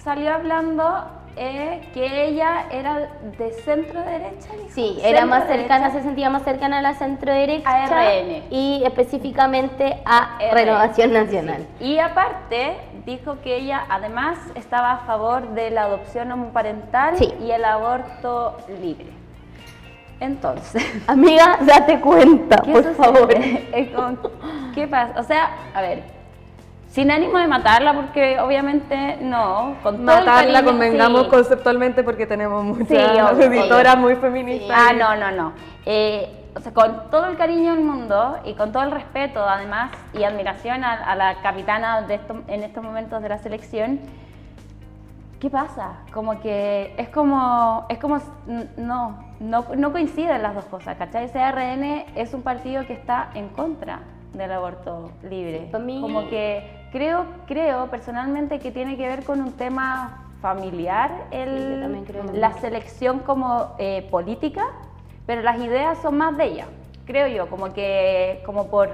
salió 0.03 0.33
hablando 0.33 1.05
eh, 1.36 1.81
que 1.93 2.25
ella 2.27 2.65
era 2.69 3.09
de 3.38 3.51
centro 3.51 4.01
derecha. 4.01 4.49
Sí, 4.69 4.99
era 5.03 5.25
más 5.25 5.47
cercana, 5.47 5.91
se 5.91 6.03
sentía 6.03 6.29
más 6.29 6.43
cercana 6.43 6.79
a 6.79 6.81
la 6.81 6.93
centro 6.93 7.33
derecha. 7.33 7.67
A 7.67 7.88
RN. 7.88 8.43
Y 8.51 8.83
específicamente 8.86 9.97
a 10.05 10.38
Renovación 10.51 11.13
Nacional. 11.13 11.65
Y 11.79 11.97
aparte 11.97 12.77
dijo 13.05 13.38
que 13.41 13.57
ella 13.57 13.86
además 13.89 14.38
estaba 14.55 14.91
a 14.91 14.97
favor 15.05 15.49
de 15.49 15.71
la 15.71 15.83
adopción 15.86 16.31
homoparental 16.31 17.15
y 17.41 17.51
el 17.51 17.65
aborto 17.65 18.57
libre. 18.81 19.22
Entonces. 20.19 20.84
Amiga, 21.08 21.58
date 21.62 21.99
cuenta, 21.99 22.58
por 22.58 22.95
favor. 22.95 23.30
¿Qué 24.73 24.88
pasa? 24.88 25.19
O 25.19 25.23
sea, 25.23 25.52
a 25.73 25.82
ver, 25.82 26.04
sin 26.89 27.10
ánimo 27.10 27.39
de 27.39 27.47
matarla, 27.47 27.93
porque 27.93 28.39
obviamente 28.39 29.17
no. 29.21 29.76
Con 29.82 30.04
matarla, 30.06 30.63
convengamos 30.63 31.28
conceptualmente, 31.28 32.04
porque 32.04 32.28
tenemos 32.28 32.63
muchas 32.63 33.39
editoras 33.39 33.97
muy 33.97 34.15
feministas. 34.15 34.78
Ah, 34.80 34.93
no, 34.93 35.15
no, 35.15 35.32
no. 35.32 35.54
Eh, 35.86 36.43
o 36.56 36.60
sea, 36.60 36.71
con 36.71 37.10
todo 37.10 37.26
el 37.28 37.36
cariño 37.36 37.73
del 37.73 37.84
mundo 37.84 38.38
y 38.45 38.54
con 38.54 38.71
todo 38.71 38.84
el 38.84 38.91
respeto, 38.91 39.43
además, 39.43 39.91
y 40.13 40.23
admiración 40.23 40.84
a, 40.84 41.15
la 41.15 41.41
capitana 41.41 42.04
de 42.04 42.19
en 42.47 42.63
estos 42.63 42.84
momentos 42.84 43.21
de 43.23 43.30
la 43.30 43.39
selección, 43.39 43.99
¿qué 45.39 45.49
pasa? 45.49 45.93
Como 46.13 46.39
que 46.41 46.93
es 46.97 47.10
como, 47.10 47.86
es 47.89 47.97
como, 47.97 48.19
no, 48.78 49.17
no, 49.43 49.65
no 49.75 49.91
coinciden 49.91 50.41
las 50.41 50.56
dos 50.56 50.65
cosas, 50.65 50.97
¿cachai? 50.97 51.29
CRN 51.29 52.06
es 52.15 52.34
un 52.34 52.41
partido 52.41 52.86
que 52.88 52.93
está 52.93 53.29
en 53.36 53.49
contra 53.49 53.99
del 54.34 54.51
aborto 54.51 55.12
libre. 55.21 55.69
Como 55.71 56.29
que 56.29 56.88
creo, 56.91 57.25
creo 57.45 57.88
personalmente 57.88 58.60
que 58.60 58.71
tiene 58.71 58.95
que 58.95 59.08
ver 59.08 59.23
con 59.23 59.41
un 59.41 59.51
tema 59.53 60.29
familiar, 60.41 61.25
el, 61.32 62.03
la 62.34 62.53
selección 62.53 63.19
como 63.19 63.75
eh, 63.79 64.08
política, 64.10 64.65
pero 65.25 65.41
las 65.41 65.60
ideas 65.60 65.97
son 66.01 66.17
más 66.17 66.38
de 66.38 66.45
ella, 66.45 66.67
creo 67.06 67.27
yo, 67.27 67.49
como 67.49 67.73
que, 67.73 68.41
como 68.45 68.67
por, 68.67 68.89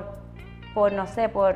por 0.73 0.93
no 0.93 1.07
sé, 1.07 1.29
por 1.29 1.55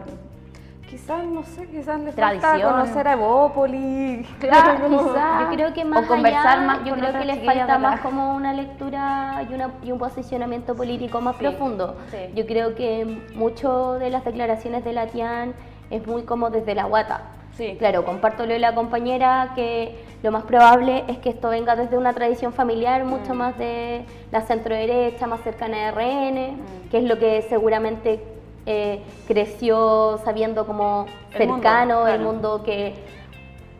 quizás, 0.93 1.25
no 1.25 1.41
sé, 1.41 1.65
quizás 1.65 1.99
le 2.01 2.11
falta 2.11 2.61
conocer 2.61 3.07
a 3.07 3.13
Evópoli. 3.13 4.23
Claro, 4.39 4.87
quizás. 4.87 5.41
Yo 5.41 5.55
creo 5.55 5.73
que 5.73 5.85
más 5.85 6.05
conversar 6.05 6.65
más 6.67 6.85
yo 6.85 6.93
creo 6.93 7.13
que 7.13 7.25
les 7.25 7.43
falta 7.43 7.79
más 7.79 7.99
como 8.01 8.35
una 8.35 8.53
lectura 8.53 9.43
y, 9.49 9.53
una, 9.55 9.71
y 9.81 9.91
un 9.91 9.97
posicionamiento 9.97 10.75
político 10.75 11.19
más 11.19 11.35
profundo. 11.35 11.97
Yo 12.35 12.45
creo 12.45 12.75
que 12.75 13.23
mucho 13.33 13.93
de 13.93 14.11
las 14.11 14.23
declaraciones 14.23 14.85
de 14.85 14.93
la 14.93 15.07
TIAN 15.07 15.53
es 15.89 16.05
muy 16.05 16.23
como 16.23 16.51
desde 16.51 16.75
la 16.75 16.83
guata. 16.83 17.21
Sí. 17.57 17.75
Claro, 17.79 18.05
comparto 18.05 18.45
lo 18.45 18.53
de 18.53 18.59
la 18.59 18.75
compañera 18.75 19.51
que 19.55 19.95
lo 20.21 20.31
más 20.31 20.43
probable 20.43 21.05
es 21.07 21.17
que 21.19 21.29
esto 21.29 21.49
venga 21.49 21.75
desde 21.75 21.97
una 21.97 22.13
tradición 22.13 22.51
familiar 22.51 23.03
mucho 23.03 23.33
mm. 23.33 23.37
más 23.37 23.57
de 23.57 24.05
la 24.31 24.41
centro 24.41 24.73
derecha, 24.73 25.27
más 25.27 25.41
cercana 25.41 25.89
a 25.89 25.91
RN, 25.91 26.53
mm. 26.53 26.89
que 26.89 26.97
es 26.97 27.03
lo 27.03 27.19
que 27.19 27.43
seguramente 27.43 28.32
eh, 28.65 29.01
creció 29.27 30.19
sabiendo 30.23 30.65
como 30.65 31.05
cercano 31.35 32.07
el 32.07 32.21
mundo, 32.21 32.63
que 32.63 32.93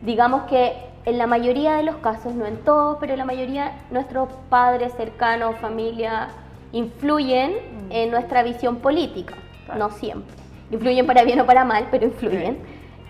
digamos 0.02 0.42
que 0.44 0.74
en 1.06 1.18
la 1.18 1.26
mayoría 1.26 1.76
de 1.76 1.82
los 1.82 1.96
casos, 1.96 2.34
no 2.34 2.46
en 2.46 2.56
todos, 2.58 2.98
pero 3.00 3.12
en 3.12 3.18
la 3.18 3.24
mayoría 3.24 3.72
nuestros 3.90 4.28
padres 4.48 4.92
cercanos, 4.96 5.56
familia, 5.56 6.28
influyen 6.72 7.52
mm. 7.52 7.92
en 7.92 8.10
nuestra 8.10 8.42
visión 8.42 8.76
política, 8.76 9.34
no 9.76 9.90
siempre. 9.90 10.34
Influyen 10.70 11.06
para 11.06 11.22
bien 11.24 11.40
o 11.40 11.46
para 11.46 11.64
mal, 11.64 11.88
pero 11.90 12.06
influyen. 12.06 12.58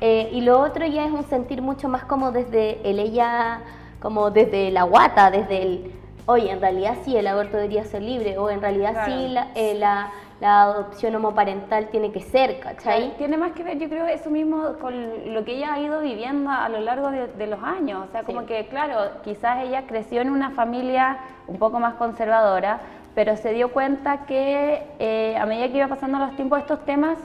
Eh, 0.00 0.28
y 0.32 0.40
lo 0.40 0.60
otro 0.60 0.86
ya 0.86 1.06
es 1.06 1.12
un 1.12 1.24
sentir 1.24 1.62
mucho 1.62 1.88
más 1.88 2.04
como 2.04 2.32
desde 2.32 2.80
el 2.88 2.98
ella, 2.98 3.62
como 4.00 4.30
desde 4.30 4.70
la 4.70 4.82
guata, 4.82 5.30
desde 5.30 5.62
el, 5.62 5.92
oye, 6.26 6.50
en 6.50 6.60
realidad 6.60 6.96
sí, 7.04 7.16
el 7.16 7.26
aborto 7.26 7.56
debería 7.56 7.84
ser 7.84 8.02
libre, 8.02 8.36
o 8.38 8.50
en 8.50 8.60
realidad 8.60 9.06
sí, 9.06 9.34
eh, 9.54 9.74
la, 9.78 10.10
la, 10.44 10.62
adopción 10.62 11.14
homoparental 11.14 11.88
tiene 11.88 12.12
que 12.12 12.20
ser, 12.20 12.60
¿cachai? 12.60 13.16
Tiene 13.16 13.36
más 13.36 13.52
que 13.52 13.62
ver, 13.62 13.78
yo 13.78 13.88
creo, 13.88 14.06
eso 14.06 14.30
mismo 14.30 14.74
con 14.80 15.32
lo 15.32 15.44
que 15.44 15.56
ella 15.56 15.72
ha 15.72 15.80
ido 15.80 16.00
viviendo 16.00 16.50
a 16.50 16.68
lo 16.68 16.80
largo 16.80 17.10
de, 17.10 17.46
los 17.46 17.62
años. 17.62 18.06
O 18.08 18.12
sea, 18.12 18.24
como 18.24 18.44
que, 18.44 18.66
claro, 18.66 19.22
quizás 19.22 19.64
ella 19.64 19.86
creció 19.86 20.20
en 20.20 20.30
una 20.30 20.50
familia 20.50 21.18
un 21.46 21.58
poco 21.58 21.80
más 21.80 21.94
conservadora, 21.94 22.80
pero 23.14 23.36
se 23.36 23.52
dio 23.52 23.72
cuenta 23.72 24.26
que 24.26 24.82
eh, 24.98 25.36
a 25.38 25.46
medida 25.46 25.68
que 25.68 25.78
iba 25.78 25.88
pasando 25.88 26.18
los 26.18 26.36
tiempos, 26.36 26.58
estos 26.58 26.84
temas 26.84 27.18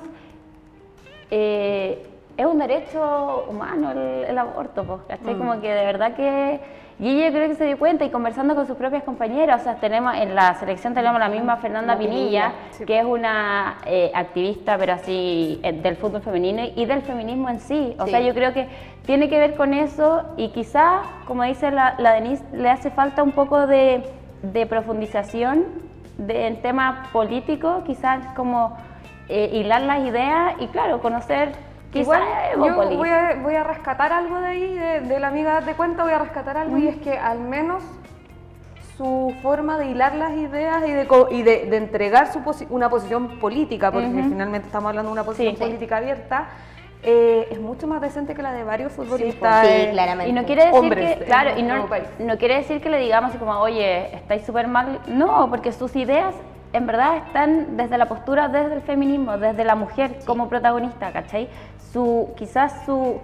eh, 1.30 2.08
es 2.38 2.46
un 2.46 2.60
derecho 2.60 3.46
humano 3.50 3.92
el, 3.92 4.38
aborto, 4.38 4.84
pues, 4.86 5.02
¿cachai? 5.10 5.36
Como 5.38 5.56
mm. 5.56 5.62
que 5.62 5.74
de 5.74 5.86
verdad 5.86 6.16
que... 6.16 6.80
Y 7.00 7.08
ella 7.10 7.32
creo 7.32 7.48
que 7.48 7.56
se 7.56 7.66
dio 7.66 7.80
cuenta 7.80 8.04
y 8.04 8.10
conversando 8.10 8.56
con 8.56 8.68
sus 8.68 8.76
propias 8.76 9.04
compañeras, 9.04 9.62
o 9.62 9.64
sea, 9.64 9.76
tenemos 9.76 10.14
en 10.16 10.36
la 10.36 10.54
selección 10.56 10.94
tenemos 10.94 11.18
la 11.18 11.30
misma 11.30 11.56
Fernanda 11.56 11.98
Pinilla, 11.98 12.52
que 12.86 13.00
es 13.00 13.06
una 13.06 13.78
eh, 13.86 14.12
activista, 14.14 14.78
pero 14.78 14.94
así, 14.94 15.62
eh, 15.64 15.72
del 15.72 15.96
fútbol 15.96 16.22
femenino 16.22 16.62
y 16.76 16.86
del 16.86 17.02
feminismo 17.02 17.48
en 17.48 17.62
sí. 17.62 17.96
O 18.00 18.08
sea, 18.08 18.20
yo 18.20 18.34
creo 18.34 18.54
que 18.54 18.68
tiene 19.06 19.30
que 19.30 19.40
ver 19.40 19.56
con 19.56 19.74
eso 19.74 20.24
y 20.36 20.50
quizá, 20.50 21.04
como 21.26 21.44
dice 21.44 21.72
la, 21.72 21.96
Denise, 22.14 22.44
le 22.52 22.70
hace 22.70 22.92
falta 22.92 23.24
un 23.24 23.32
poco 23.32 23.66
de, 23.66 24.04
profundización 24.68 25.64
de, 26.18 26.48
en 26.48 26.62
temas 26.62 27.08
políticos, 27.14 27.84
quizás 27.86 28.26
como 28.36 28.76
eh, 29.30 29.50
hilar 29.54 29.84
las 29.84 30.06
ideas 30.06 30.56
y, 30.60 30.68
claro, 30.68 31.00
conocer 31.00 31.54
Igual 31.94 32.22
yo 32.56 32.76
voy 32.76 33.10
a, 33.10 33.40
voy 33.42 33.56
a, 33.56 33.64
rescatar 33.64 34.14
algo 34.14 34.40
de 34.40 34.48
ahí, 34.48 34.74
de, 34.76 35.20
la 35.20 35.28
amiga 35.28 35.62
de 35.62 35.74
cuenta, 35.74 36.04
voy 36.04 36.14
a 36.14 36.20
rescatar 36.20 36.58
algo 36.58 36.78
y 36.78 36.88
es 36.88 36.98
que 36.98 37.18
al 37.18 37.40
menos 37.40 37.84
su 38.96 39.34
forma 39.42 39.78
de 39.78 39.88
hilar 39.88 40.14
las 40.16 40.34
ideas 40.34 40.84
y 40.86 40.92
de, 40.92 41.08
y 41.32 41.42
de, 41.42 41.78
entregar 41.78 42.32
su 42.32 42.42
una 42.70 42.90
posición 42.90 43.40
política, 43.40 43.92
porque 43.92 44.08
finalmente 44.08 44.68
estamos 44.68 44.90
hablando 44.90 45.10
de 45.10 45.14
una 45.14 45.24
posición 45.24 45.56
política 45.56 45.98
abierta, 45.98 46.50
eh, 47.02 47.48
es 47.50 47.62
mucho 47.62 47.88
más 47.88 48.02
decente 48.02 48.36
que 48.36 48.42
la 48.42 48.52
de 48.52 48.66
varios 48.66 48.92
futbolistas. 48.92 49.66
Sí, 49.66 49.88
claramente. 49.92 50.30
Y 50.30 50.34
no 50.34 50.44
quiere 50.44 50.66
decir 50.66 50.96
que, 50.96 51.24
claro, 51.26 51.58
y 51.58 51.64
no, 51.64 51.88
no, 52.20 52.38
quiere 52.38 52.58
decir 52.58 52.82
que 52.82 52.90
le 52.90 53.00
digamos 53.00 53.34
como, 53.36 53.54
oye, 53.54 54.14
estáis 54.14 54.46
súper 54.46 54.68
mal. 54.68 55.00
No, 55.08 55.50
porque 55.50 55.72
sus 55.72 55.96
ideas 55.96 56.36
en 56.74 56.86
verdad 56.86 57.18
están 57.18 57.78
desde 57.78 57.98
la 57.98 58.08
postura, 58.08 58.48
desde 58.50 58.76
el 58.76 58.82
feminismo, 58.82 59.38
desde 59.38 59.64
la 59.64 59.76
mujer 59.76 60.20
como 60.26 60.50
protagonista, 60.50 61.12
¿cachai? 61.12 61.48
Su, 61.92 62.34
quizás 62.38 62.86
su 62.86 63.20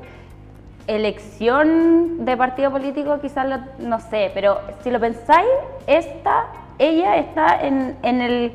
elección 0.87 2.25
de 2.25 2.37
partido 2.37 2.71
político, 2.71 3.19
quizás 3.19 3.59
no 3.79 3.99
sé, 3.99 4.31
pero 4.33 4.59
si 4.81 4.91
lo 4.91 4.99
pensáis, 4.99 5.47
esta, 5.87 6.45
ella 6.77 7.17
está 7.17 7.61
en, 7.61 7.97
en, 8.03 8.21
el, 8.21 8.53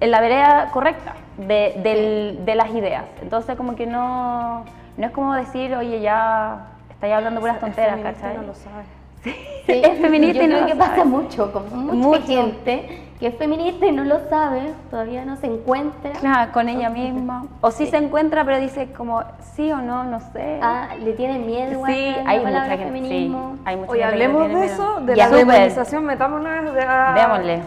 en 0.00 0.10
la 0.10 0.20
vereda 0.20 0.70
correcta 0.72 1.14
de, 1.38 2.38
de, 2.44 2.54
las 2.54 2.70
ideas. 2.70 3.04
Entonces 3.22 3.56
como 3.56 3.74
que 3.74 3.86
no, 3.86 4.64
no 4.96 5.06
es 5.06 5.12
como 5.12 5.34
decir, 5.34 5.74
oye, 5.74 6.00
ya 6.00 6.66
estáis 6.90 7.14
hablando 7.14 7.40
puras 7.40 7.60
tonteras, 7.60 8.00
¿cachai? 8.00 8.36
No 8.36 8.42
lo 8.42 8.54
sabe. 8.54 9.01
Sí. 9.22 9.34
es 9.66 10.00
feminista 10.00 10.42
y 10.42 10.48
no 10.48 10.66
que 10.66 10.74
pasa 10.74 11.04
mucho, 11.04 11.52
con 11.52 11.98
mucha 11.98 12.22
gente 12.22 13.02
que 13.22 13.28
es 13.28 13.36
feminista 13.36 13.86
y 13.86 13.92
no 13.92 14.02
lo 14.02 14.18
sabe, 14.28 14.74
todavía 14.90 15.24
no 15.24 15.36
se 15.36 15.46
encuentra. 15.46 16.10
Claro, 16.18 16.50
con 16.50 16.68
ella 16.68 16.90
misma. 16.90 17.46
O 17.60 17.70
sí, 17.70 17.86
se 17.86 17.96
encuentra, 17.96 18.44
pero 18.44 18.58
dice 18.58 18.88
como 18.96 19.22
sí 19.54 19.70
o 19.70 19.76
no, 19.76 20.02
no 20.02 20.18
sé. 20.18 20.58
Ah, 20.60 20.88
le 20.98 21.12
tiene 21.12 21.38
miedo. 21.38 21.86
Sí, 21.86 22.16
hay 22.26 22.40
mucha 22.40 22.64
gente. 22.64 22.84
Feminismo. 22.86 23.52
Sí, 23.54 23.62
hay 23.64 23.76
mucha 23.76 23.92
Oye, 23.92 24.02
hablemos 24.02 24.48
de 24.48 24.64
eso, 24.64 25.00
de 25.02 25.14
la 25.14 25.28
feminización, 25.28 26.04
metámonos 26.04 26.74
de 26.74 26.82
a... 26.82 27.12
Veámosle. 27.14 27.60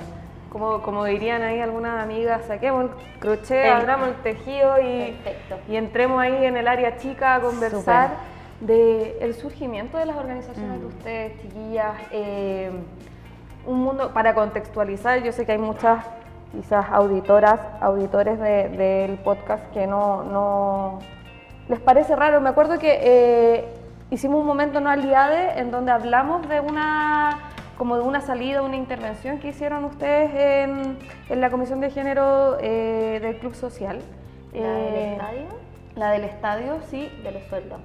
Como, 0.49 0.81
como 0.81 1.05
dirían 1.05 1.41
ahí 1.41 1.61
algunas 1.61 2.03
amigas, 2.03 2.41
saquemos 2.47 2.83
el 2.83 3.19
crochet, 3.19 3.71
abramos 3.71 4.09
el 4.09 4.15
tejido 4.15 4.81
y, 4.81 5.15
y 5.69 5.75
entremos 5.77 6.19
ahí 6.19 6.45
en 6.45 6.57
el 6.57 6.67
área 6.67 6.97
chica 6.97 7.35
a 7.35 7.39
conversar 7.39 8.34
del 8.61 9.13
el 9.21 9.33
surgimiento 9.33 9.97
de 9.97 10.05
las 10.05 10.17
organizaciones 10.17 10.79
de 10.79 10.85
mm. 10.85 10.87
ustedes, 10.87 11.41
chiquillas. 11.41 11.95
Eh, 12.11 12.71
un 13.65 13.79
mundo, 13.81 14.11
para 14.13 14.35
contextualizar, 14.35 15.23
yo 15.23 15.31
sé 15.31 15.45
que 15.45 15.53
hay 15.53 15.57
muchas 15.57 16.05
quizás 16.51 16.85
auditoras, 16.91 17.59
auditores 17.81 18.39
del 18.39 19.17
podcast 19.17 19.71
que 19.73 19.87
no, 19.87 20.23
no, 20.23 20.99
les 21.67 21.79
parece 21.79 22.15
raro. 22.15 22.41
Me 22.41 22.49
acuerdo 22.49 22.79
que 22.79 22.99
eh, 23.01 23.65
hicimos 24.11 24.39
un 24.39 24.45
momento 24.45 24.79
no 24.79 24.89
aliade 24.89 25.59
en 25.59 25.71
donde 25.71 25.91
hablamos 25.91 26.47
de 26.47 26.59
una 26.59 27.51
como 27.77 27.97
de 27.97 28.03
una 28.03 28.21
salida, 28.21 28.61
una 28.61 28.77
intervención 28.77 29.39
que 29.39 29.49
hicieron 29.49 29.83
ustedes 29.83 30.31
en, 30.33 30.97
en 31.27 31.41
la 31.41 31.49
Comisión 31.49 31.81
de 31.81 31.89
Género 31.89 32.57
eh, 32.61 33.19
del 33.21 33.37
Club 33.37 33.53
Social. 33.53 33.99
¿La 34.53 34.71
del 34.71 34.95
estadio? 34.95 35.45
La 35.95 36.11
del 36.11 36.23
estadio, 36.23 36.77
sí. 36.89 37.11
De 37.23 37.31
los 37.31 37.43
sueldos. 37.43 37.81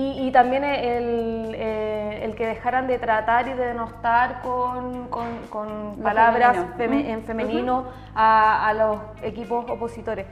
Y, 0.00 0.30
también 0.30 0.62
eh, 0.64 2.20
el, 2.22 2.36
que 2.36 2.46
dejaran 2.46 2.86
de 2.86 3.00
tratar 3.00 3.48
y 3.48 3.54
de 3.54 3.66
denostar 3.66 4.42
con, 4.42 5.08
con, 5.08 5.96
palabras 6.00 6.56
en 6.78 7.24
femenino 7.24 7.86
a, 8.14 8.72
los 8.78 8.98
equipos 9.24 9.68
opositores. 9.68 10.24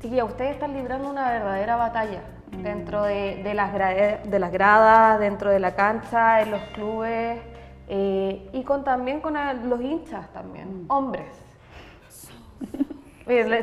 Sí, 0.00 0.22
ustedes 0.22 0.52
están 0.52 0.72
librando 0.72 1.10
una 1.10 1.32
verdadera 1.32 1.74
batalla 1.74 2.20
mm. 2.52 2.62
dentro 2.62 3.02
de, 3.02 3.52
las 3.54 3.72
de 3.72 4.38
las 4.38 4.52
gradas, 4.52 5.18
dentro 5.18 5.50
de 5.50 5.58
la 5.58 5.74
cancha, 5.74 6.42
en 6.42 6.52
los 6.52 6.62
clubes 6.74 7.40
eh, 7.88 8.48
y 8.52 8.62
con 8.62 8.84
también 8.84 9.20
con 9.20 9.34
los 9.68 9.80
hinchas 9.80 10.32
también, 10.32 10.84
mm. 10.84 10.92
hombres. 10.92 11.26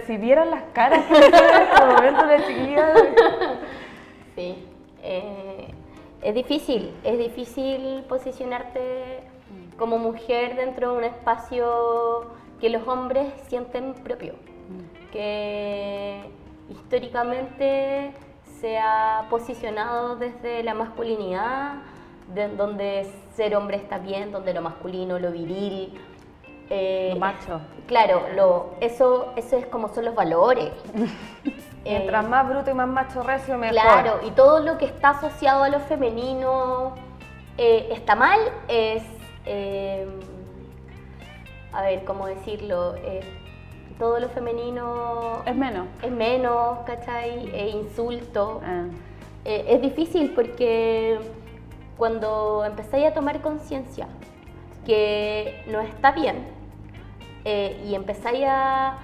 si 0.05 0.17
vieran 0.17 0.51
las 0.51 0.63
caras 0.73 1.05
que 1.05 1.15
en 1.15 1.33
este 1.33 1.85
momento 1.85 2.27
de 2.27 2.45
chiquillas 2.45 2.99
Sí. 4.35 4.55
Eh, 5.03 5.67
es 6.21 6.33
difícil, 6.33 6.91
es 7.03 7.19
difícil 7.19 8.03
posicionarte 8.09 9.19
como 9.77 9.97
mujer 9.97 10.55
dentro 10.55 10.91
de 10.91 10.97
un 10.97 11.03
espacio 11.03 12.25
que 12.59 12.69
los 12.69 12.87
hombres 12.87 13.31
sienten 13.47 13.93
propio, 13.93 14.33
que 15.11 16.21
históricamente 16.69 18.13
se 18.59 18.77
ha 18.79 19.27
posicionado 19.29 20.15
desde 20.15 20.63
la 20.63 20.73
masculinidad, 20.73 21.75
donde 22.57 23.07
ser 23.35 23.55
hombre 23.55 23.77
está 23.77 23.99
bien, 23.99 24.31
donde 24.31 24.53
lo 24.53 24.61
masculino, 24.61 25.19
lo 25.19 25.31
viril, 25.31 25.93
eh, 26.69 27.11
lo 27.13 27.19
macho. 27.19 27.61
Claro, 27.85 28.23
lo, 28.35 28.71
eso, 28.79 29.33
eso 29.35 29.57
es 29.57 29.67
como 29.67 29.93
son 29.93 30.05
los 30.05 30.15
valores. 30.15 30.71
Mientras 31.85 32.27
más 32.27 32.49
bruto 32.49 32.71
y 32.71 32.73
más 32.73 32.87
macho 32.87 33.21
recio, 33.21 33.57
mejor. 33.57 33.75
Claro, 33.75 34.19
y 34.25 34.31
todo 34.31 34.59
lo 34.59 34.77
que 34.77 34.85
está 34.85 35.11
asociado 35.11 35.63
a 35.63 35.69
lo 35.69 35.79
femenino 35.79 36.95
eh, 37.57 37.89
está 37.91 38.15
mal, 38.15 38.39
es. 38.67 39.03
Eh, 39.45 40.07
a 41.71 41.81
ver, 41.83 42.03
¿cómo 42.03 42.25
decirlo? 42.25 42.95
Eh, 42.95 43.21
todo 43.99 44.19
lo 44.19 44.29
femenino. 44.29 45.43
Es 45.45 45.55
menos. 45.55 45.87
Es 46.01 46.11
menos, 46.11 46.79
¿cachai? 46.85 47.51
Es 47.53 47.75
insulto. 47.75 48.61
Ah. 48.65 48.85
es 49.45 49.79
difícil 49.79 50.31
porque 50.33 51.19
cuando 51.97 52.65
empezáis 52.65 53.05
a 53.05 53.13
tomar 53.13 53.41
conciencia 53.41 54.07
que 54.87 55.63
no 55.67 55.81
está 55.81 56.11
bien 56.11 56.47
y 57.45 57.93
empezáis 57.93 58.43
a, 58.47 58.97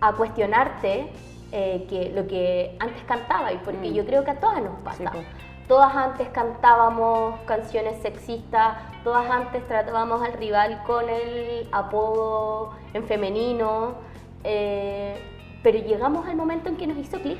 a 0.00 0.12
cuestionarte 0.14 1.08
eh, 1.52 1.86
que 1.88 2.10
lo 2.10 2.26
que 2.26 2.76
antes 2.78 3.02
cantaba, 3.04 3.52
y 3.52 3.58
porque 3.58 3.90
mm. 3.90 3.94
yo 3.94 4.04
creo 4.06 4.24
que 4.24 4.32
a 4.32 4.40
todas 4.40 4.62
nos 4.62 4.78
pasa. 4.80 5.12
Todas 5.66 5.94
antes 5.94 6.28
cantábamos 6.28 7.40
canciones 7.40 8.00
sexistas, 8.00 8.78
todas 9.04 9.30
antes 9.30 9.66
tratábamos 9.68 10.22
al 10.22 10.32
rival 10.32 10.82
con 10.86 11.08
el 11.10 11.68
apodo 11.72 12.72
en 12.94 13.04
femenino, 13.04 13.94
eh, 14.44 15.22
pero 15.62 15.78
llegamos 15.78 16.26
al 16.26 16.36
momento 16.36 16.70
en 16.70 16.76
que 16.76 16.86
nos 16.86 16.96
hizo 16.96 17.18
clic 17.20 17.38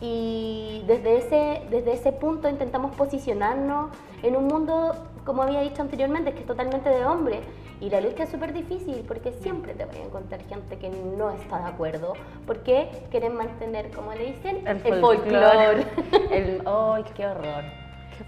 y 0.00 0.82
desde 0.86 1.18
ese, 1.18 1.62
desde 1.70 1.92
ese 1.92 2.12
punto 2.12 2.48
intentamos 2.48 2.94
posicionarnos 2.96 3.90
en 4.22 4.36
un 4.36 4.46
mundo 4.46 4.94
como 5.26 5.42
había 5.42 5.60
dicho 5.60 5.82
anteriormente, 5.82 6.32
que 6.32 6.40
es 6.40 6.46
totalmente 6.46 6.88
de 6.88 7.04
hombre. 7.04 7.40
Y 7.80 7.90
la 7.90 8.00
lucha 8.00 8.22
es 8.22 8.30
súper 8.30 8.54
difícil 8.54 9.04
porque 9.06 9.32
siempre 9.32 9.74
te 9.74 9.84
van 9.84 9.96
a 9.96 10.04
encontrar 10.04 10.40
gente 10.44 10.78
que 10.78 10.88
no 10.88 11.30
está 11.30 11.58
de 11.58 11.64
acuerdo, 11.66 12.14
porque 12.46 12.88
quieren 13.10 13.36
mantener, 13.36 13.90
como 13.90 14.14
le 14.14 14.32
dicen, 14.32 14.66
el, 14.66 14.80
folclore. 15.00 15.84
¡Ay, 16.64 17.04
qué 17.14 17.26
horror! 17.26 17.64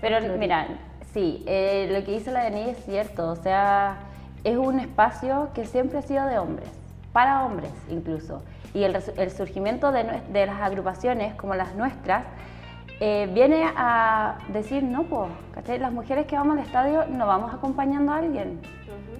Pero 0.02 0.20
mira, 0.36 0.66
sí, 1.14 1.44
eh, 1.46 1.88
lo 1.90 2.04
que 2.04 2.12
dice 2.12 2.30
la 2.30 2.44
Denise 2.44 2.72
es 2.72 2.84
cierto, 2.84 3.30
o 3.30 3.36
sea, 3.36 4.00
es 4.44 4.56
un 4.56 4.80
espacio 4.80 5.48
que 5.54 5.64
siempre 5.64 5.98
ha 5.98 6.02
sido 6.02 6.26
de 6.26 6.38
hombres, 6.38 6.68
para 7.12 7.46
hombres 7.46 7.70
incluso. 7.88 8.42
Y 8.74 8.82
el, 8.82 9.02
el 9.16 9.30
surgimiento 9.30 9.92
de, 9.92 10.04
de 10.30 10.46
las 10.46 10.60
agrupaciones 10.60 11.34
como 11.36 11.54
las 11.54 11.74
nuestras, 11.74 12.24
eh, 13.00 13.30
viene 13.32 13.70
a 13.76 14.38
decir, 14.48 14.82
no, 14.82 15.04
pues, 15.04 15.30
Las 15.80 15.92
mujeres 15.92 16.26
que 16.26 16.36
vamos 16.36 16.56
al 16.56 16.64
estadio 16.64 17.04
no 17.08 17.26
vamos 17.26 17.54
acompañando 17.54 18.12
a 18.12 18.16
alguien, 18.16 18.60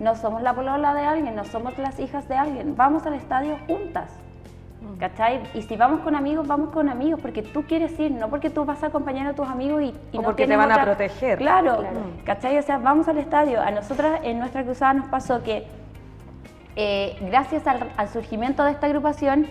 no 0.00 0.16
somos 0.16 0.42
la 0.42 0.54
polola 0.54 0.94
de 0.94 1.02
alguien, 1.02 1.36
no 1.36 1.44
somos 1.44 1.76
las 1.78 1.98
hijas 2.00 2.28
de 2.28 2.36
alguien, 2.36 2.74
vamos 2.76 3.06
al 3.06 3.14
estadio 3.14 3.56
juntas. 3.66 4.12
¿Cachai? 4.98 5.42
Y 5.54 5.62
si 5.62 5.76
vamos 5.76 6.00
con 6.00 6.14
amigos, 6.14 6.46
vamos 6.46 6.70
con 6.70 6.88
amigos, 6.88 7.20
porque 7.20 7.42
tú 7.42 7.64
quieres 7.64 7.98
ir, 7.98 8.10
no 8.12 8.28
porque 8.28 8.48
tú 8.48 8.64
vas 8.64 8.82
a 8.82 8.86
acompañar 8.86 9.26
a 9.26 9.32
tus 9.32 9.46
amigos 9.46 9.82
y, 9.82 9.94
no 10.16 10.22
porque 10.22 10.46
te 10.46 10.56
van 10.56 10.72
a 10.72 10.82
proteger. 10.82 11.38
Claro, 11.38 11.84
¿cachai? 12.24 12.58
O 12.58 12.62
sea, 12.62 12.78
vamos 12.78 13.06
al 13.08 13.18
estadio. 13.18 13.60
A 13.60 13.70
nosotras 13.70 14.20
en 14.22 14.38
nuestra 14.38 14.64
cruzada 14.64 14.94
nos 14.94 15.08
pasó 15.08 15.42
que 15.42 15.66
eh, 16.76 17.16
gracias 17.22 17.66
al, 17.66 17.90
al 17.96 18.08
surgimiento 18.08 18.64
de 18.64 18.70
esta 18.72 18.86
agrupación, 18.86 19.46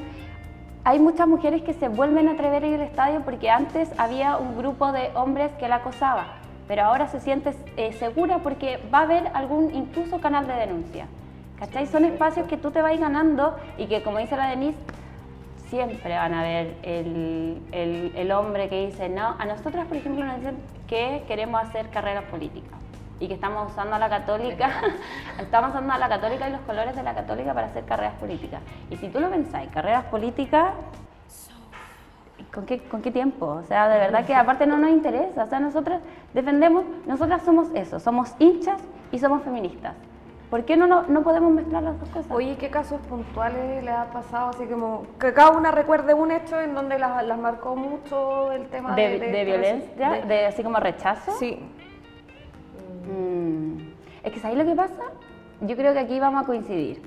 hay 0.88 1.00
muchas 1.00 1.28
mujeres 1.28 1.64
que 1.64 1.74
se 1.74 1.90
vuelven 1.90 2.30
a 2.30 2.32
atrever 2.32 2.64
a 2.64 2.68
ir 2.68 2.76
al 2.76 2.88
estadio 2.88 3.22
porque 3.26 3.50
antes 3.50 3.90
había 3.98 4.38
un 4.38 4.58
grupo 4.58 4.94
de 4.94 5.12
hombres 5.16 5.52
que 5.60 5.68
la 5.68 5.76
acosaba, 5.76 6.28
pero 6.66 6.84
ahora 6.84 7.10
se 7.10 7.20
siente 7.20 7.54
eh, 7.76 7.92
segura 7.92 8.38
porque 8.38 8.80
va 8.92 9.00
a 9.00 9.02
haber 9.02 9.28
algún 9.34 9.76
incluso 9.76 10.22
canal 10.22 10.48
de 10.48 10.54
denuncia. 10.54 11.08
¿Cachai? 11.60 11.88
Son 11.88 12.06
espacios 12.06 12.48
que 12.48 12.56
tú 12.56 12.72
te 12.72 12.82
vas 12.82 12.98
ganando 12.98 13.58
y 13.78 13.88
que, 13.88 14.02
como 14.02 14.20
dice 14.20 14.38
la 14.38 14.48
Denise, 14.48 14.80
siempre 15.68 16.16
van 16.16 16.34
a 16.34 16.42
ver 16.42 16.78
el, 16.84 17.62
el 17.74 18.32
hombre 18.32 18.70
que 18.70 18.86
dice, 18.86 19.10
no, 19.10 19.36
a 19.38 19.44
nosotras, 19.44 19.88
por 19.88 19.98
ejemplo, 19.98 20.24
nos 20.24 20.38
dicen 20.38 20.56
que 20.88 21.26
queremos 21.28 21.62
hacer 21.64 21.90
carreras 21.90 22.24
políticas 22.32 22.77
y 23.20 23.28
que 23.28 23.34
estamos 23.34 23.72
usando 23.72 23.96
a 23.96 24.00
la 24.00 24.10
católica, 24.10 24.70
estamos 25.40 25.72
usando 25.72 25.94
a 25.94 25.98
la 25.98 26.10
católica 26.10 26.48
y 26.48 26.52
los 26.52 26.62
colores 26.62 26.96
de 26.96 27.04
la 27.04 27.14
católica 27.14 27.54
para 27.54 27.68
hacer 27.68 27.86
carreras 27.86 28.14
políticas. 28.16 28.62
Y 28.90 28.98
si 28.98 29.10
tú 29.10 29.20
lo 29.20 29.30
pensáis, 29.30 29.70
carreras 29.72 30.06
políticas, 30.06 30.74
¿con 32.54 32.66
qué, 32.66 32.80
¿con 32.80 33.02
qué 33.02 33.12
tiempo? 33.12 33.46
O 33.48 33.64
sea, 33.64 33.90
de 33.90 33.98
verdad 33.98 34.26
que 34.26 34.36
aparte 34.36 34.66
no 34.68 34.78
nos 34.78 34.92
interesa. 34.92 35.44
O 35.44 35.48
sea, 35.48 35.60
nosotras 35.60 36.02
defendemos, 36.34 36.86
nosotras 37.06 37.42
somos 37.44 37.70
eso, 37.74 38.00
somos 38.00 38.34
hinchas 38.40 38.82
y 39.12 39.20
somos 39.20 39.44
feministas. 39.44 39.96
¿Por 40.50 40.64
qué 40.64 40.78
no, 40.78 40.88
no, 40.88 41.24
podemos 41.24 41.52
mezclar 41.52 41.84
las 41.84 42.00
dos 42.00 42.08
cosas? 42.08 42.32
Oye, 42.32 42.56
¿qué 42.56 42.70
casos 42.70 43.02
puntuales 43.02 43.84
le 43.84 43.92
ha 43.92 44.06
pasado? 44.06 44.52
Así 44.52 44.66
como 44.66 45.06
que 45.20 45.34
cada 45.34 45.52
una 45.52 45.72
recuerde 45.72 46.14
un 46.14 46.32
hecho 46.32 46.62
en 46.62 46.74
donde 46.74 46.98
las, 46.98 47.38
marcó 47.38 47.76
mucho 47.76 48.54
el 48.54 48.68
tema 48.70 48.96
de, 48.96 49.20
de, 49.20 49.44
violencia, 49.44 50.22
de, 50.26 50.46
así 50.46 50.64
como 50.64 50.80
rechazo. 50.80 51.34
Sí. 51.38 51.60
Mm. 53.08 53.78
Es 54.24 54.34
que 54.34 54.40
¿sabéis 54.40 54.60
lo 54.60 54.66
que 54.66 54.76
pasa? 54.76 55.04
Yo 55.62 55.76
creo 55.76 55.94
que 55.94 56.00
aquí 56.00 56.20
vamos 56.20 56.44
a 56.44 56.46
coincidir. 56.46 57.02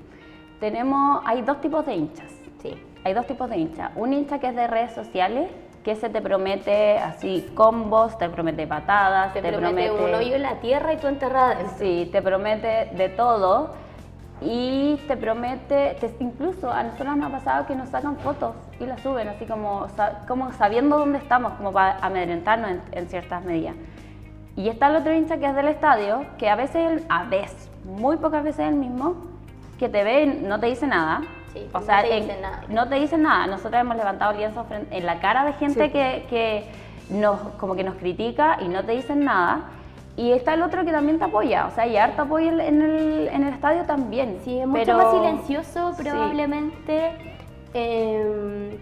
Tenemos, 0.59 1.21
hay 1.25 1.41
dos 1.41 1.61
tipos 1.61 1.85
de 1.85 1.95
hinchas. 1.95 2.31
Sí. 2.61 2.77
Hay 3.03 3.13
dos 3.13 3.25
tipos 3.25 3.49
de 3.49 3.57
hinchas. 3.57 3.91
Un 3.95 4.13
hincha 4.13 4.39
que 4.39 4.47
es 4.47 4.55
de 4.55 4.67
redes 4.67 4.93
sociales, 4.93 5.49
que 5.83 5.95
se 5.95 6.09
te 6.09 6.21
promete 6.21 6.99
así 6.99 7.49
combos, 7.55 8.17
te 8.17 8.29
promete 8.29 8.67
patadas, 8.67 9.33
te, 9.33 9.41
promete, 9.41 9.91
un 9.91 10.13
hoyo 10.13 10.35
en 10.35 10.43
la 10.43 10.55
tierra 10.59 10.93
y 10.93 10.97
tú 10.97 11.07
enterrada. 11.07 11.57
Sí, 11.77 12.09
te 12.11 12.21
promete 12.21 12.89
de 12.95 13.09
todo 13.09 13.73
y 14.41 14.99
te 15.07 15.17
promete, 15.17 15.97
incluso 16.19 16.71
a 16.71 16.83
nosotros 16.83 17.15
nos 17.15 17.29
ha 17.29 17.31
pasado 17.31 17.67
que 17.67 17.75
nos 17.75 17.89
sacan 17.89 18.17
fotos 18.17 18.55
y 18.79 18.85
las 18.85 18.99
suben 19.01 19.27
así 19.27 19.45
como, 19.45 19.87
como 20.27 20.51
sabiendo 20.53 20.97
dónde 20.97 21.19
estamos, 21.19 21.53
como 21.53 21.71
para 21.71 21.97
amedrentarnos 21.99 22.71
en 22.91 23.07
ciertas 23.07 23.43
medidas. 23.43 23.75
Y 24.55 24.69
está 24.69 24.87
el 24.87 24.97
otro 24.97 25.13
hincha 25.13 25.37
que 25.37 25.45
es 25.45 25.55
del 25.55 25.67
estadio, 25.67 26.25
que 26.37 26.49
a 26.49 26.55
veces, 26.55 27.03
a 27.09 27.23
veces, 27.23 27.69
muy 27.85 28.17
pocas 28.17 28.43
veces 28.43 28.67
el 28.67 28.75
mismo, 28.75 29.15
que 29.79 29.89
te 29.89 30.03
ve 30.03 30.23
y 30.23 30.45
no 30.45 30.59
te 30.59 30.67
dice 30.67 30.87
nada. 30.87 31.21
Sí, 31.53 31.67
o 31.73 31.81
sea, 31.81 32.03
no 32.03 32.09
te 32.09 32.15
dice 32.15 32.41
nada. 32.41 32.63
No 32.69 32.87
te 32.87 32.95
dice 32.95 33.17
nada. 33.17 33.47
Nosotros 33.47 33.81
hemos 33.81 33.97
levantado 33.97 34.33
lienzos 34.33 34.65
en 34.69 35.05
la 35.05 35.19
cara 35.19 35.45
de 35.45 35.53
gente 35.53 35.91
que, 35.91 36.25
que, 36.29 36.65
nos, 37.09 37.39
como 37.57 37.75
que 37.75 37.83
nos 37.83 37.95
critica 37.95 38.57
y 38.61 38.67
no 38.67 38.83
te 38.83 38.93
dicen 38.93 39.23
nada. 39.23 39.69
Y 40.17 40.31
está 40.31 40.53
el 40.53 40.61
otro 40.61 40.83
que 40.85 40.91
también 40.91 41.19
te 41.19 41.25
apoya, 41.25 41.67
o 41.67 41.71
sea, 41.71 41.87
y 41.87 41.95
harto 41.95 42.23
apoya 42.23 42.51
en 42.51 42.81
el, 42.81 43.29
en 43.29 43.43
el 43.43 43.53
estadio 43.53 43.83
también. 43.85 44.39
Sí, 44.43 44.59
es 44.59 44.67
mucho 44.67 44.97
más 44.97 45.11
silencioso 45.11 45.93
probablemente. 45.97 47.11
Em, 47.73 48.77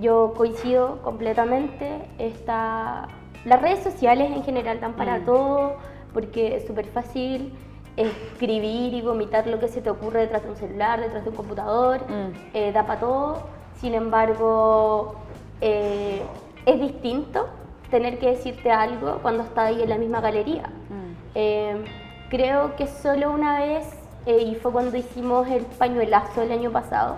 yo 0.00 0.32
coincido 0.36 1.02
completamente. 1.02 2.08
Está 2.18 3.08
las 3.44 3.62
redes 3.62 3.82
sociales 3.82 4.30
en 4.30 4.42
general 4.44 4.80
dan 4.80 4.94
para 4.94 5.18
mm. 5.18 5.24
todo, 5.24 5.76
porque 6.12 6.56
es 6.56 6.66
súper 6.66 6.86
fácil 6.86 7.52
escribir 7.96 8.94
y 8.94 9.02
vomitar 9.02 9.46
lo 9.46 9.58
que 9.58 9.68
se 9.68 9.80
te 9.80 9.90
ocurre 9.90 10.20
detrás 10.20 10.44
de 10.44 10.50
un 10.50 10.56
celular, 10.56 11.00
detrás 11.00 11.24
de 11.24 11.30
un 11.30 11.36
computador, 11.36 12.00
mm. 12.08 12.54
eh, 12.54 12.72
da 12.72 12.86
para 12.86 13.00
todo. 13.00 13.42
Sin 13.80 13.94
embargo, 13.94 15.14
eh, 15.60 16.22
es 16.66 16.80
distinto 16.80 17.48
tener 17.90 18.18
que 18.18 18.30
decirte 18.30 18.70
algo 18.70 19.18
cuando 19.22 19.42
estás 19.42 19.68
ahí 19.68 19.82
en 19.82 19.88
la 19.88 19.98
misma 19.98 20.20
galería. 20.20 20.68
Mm. 20.68 21.12
Eh, 21.34 21.84
creo 22.30 22.76
que 22.76 22.86
solo 22.86 23.32
una 23.32 23.60
vez, 23.60 23.86
y 24.26 24.54
fue 24.56 24.72
cuando 24.72 24.96
hicimos 24.96 25.48
el 25.48 25.64
pañuelazo 25.64 26.42
el 26.42 26.52
año 26.52 26.70
pasado, 26.70 27.16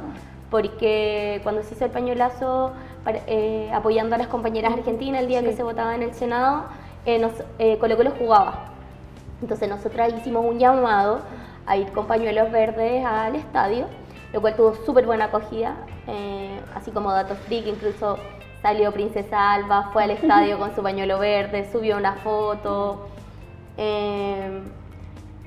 porque 0.50 1.40
cuando 1.42 1.62
se 1.62 1.74
hizo 1.74 1.84
el 1.84 1.90
pañuelazo 1.90 2.72
eh, 3.06 3.70
apoyando 3.72 4.14
a 4.14 4.18
las 4.18 4.28
compañeras 4.28 4.72
argentinas 4.72 5.22
el 5.22 5.28
día 5.28 5.42
que 5.42 5.52
se 5.54 5.62
votaba 5.62 5.94
en 5.94 6.02
el 6.02 6.14
Senado, 6.14 6.64
eh, 7.06 7.18
nos, 7.18 7.32
eh, 7.58 7.78
Colo 7.78 7.96
Colo 7.96 8.12
jugaba. 8.18 8.66
Entonces 9.40 9.68
nosotras 9.68 10.12
hicimos 10.14 10.44
un 10.44 10.58
llamado 10.58 11.20
a 11.66 11.76
ir 11.76 11.90
con 11.92 12.06
pañuelos 12.06 12.50
verdes 12.52 13.04
al 13.04 13.36
estadio, 13.36 13.86
lo 14.32 14.40
cual 14.40 14.54
tuvo 14.54 14.74
súper 14.74 15.06
buena 15.06 15.26
acogida, 15.26 15.76
eh, 16.06 16.60
así 16.74 16.90
como 16.90 17.10
datos 17.10 17.38
freak, 17.46 17.66
incluso 17.66 18.18
salió 18.60 18.92
Princesa 18.92 19.52
Alba, 19.54 19.90
fue 19.92 20.04
al 20.04 20.10
estadio 20.10 20.58
con 20.58 20.74
su 20.74 20.82
pañuelo 20.82 21.18
verde, 21.18 21.70
subió 21.72 21.96
una 21.96 22.14
foto. 22.16 23.08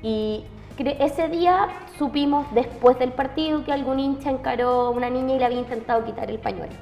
y 0.02 0.44
ese 0.76 1.28
día 1.28 1.68
supimos 1.98 2.52
después 2.52 2.98
del 2.98 3.12
partido 3.12 3.64
que 3.64 3.72
algún 3.72 4.00
hincha 4.00 4.30
encaró 4.30 4.86
a 4.86 4.90
una 4.90 5.08
niña 5.08 5.36
y 5.36 5.38
le 5.38 5.44
había 5.44 5.60
intentado 5.60 6.04
quitar 6.04 6.28
el 6.28 6.40
pañuelo 6.40 6.74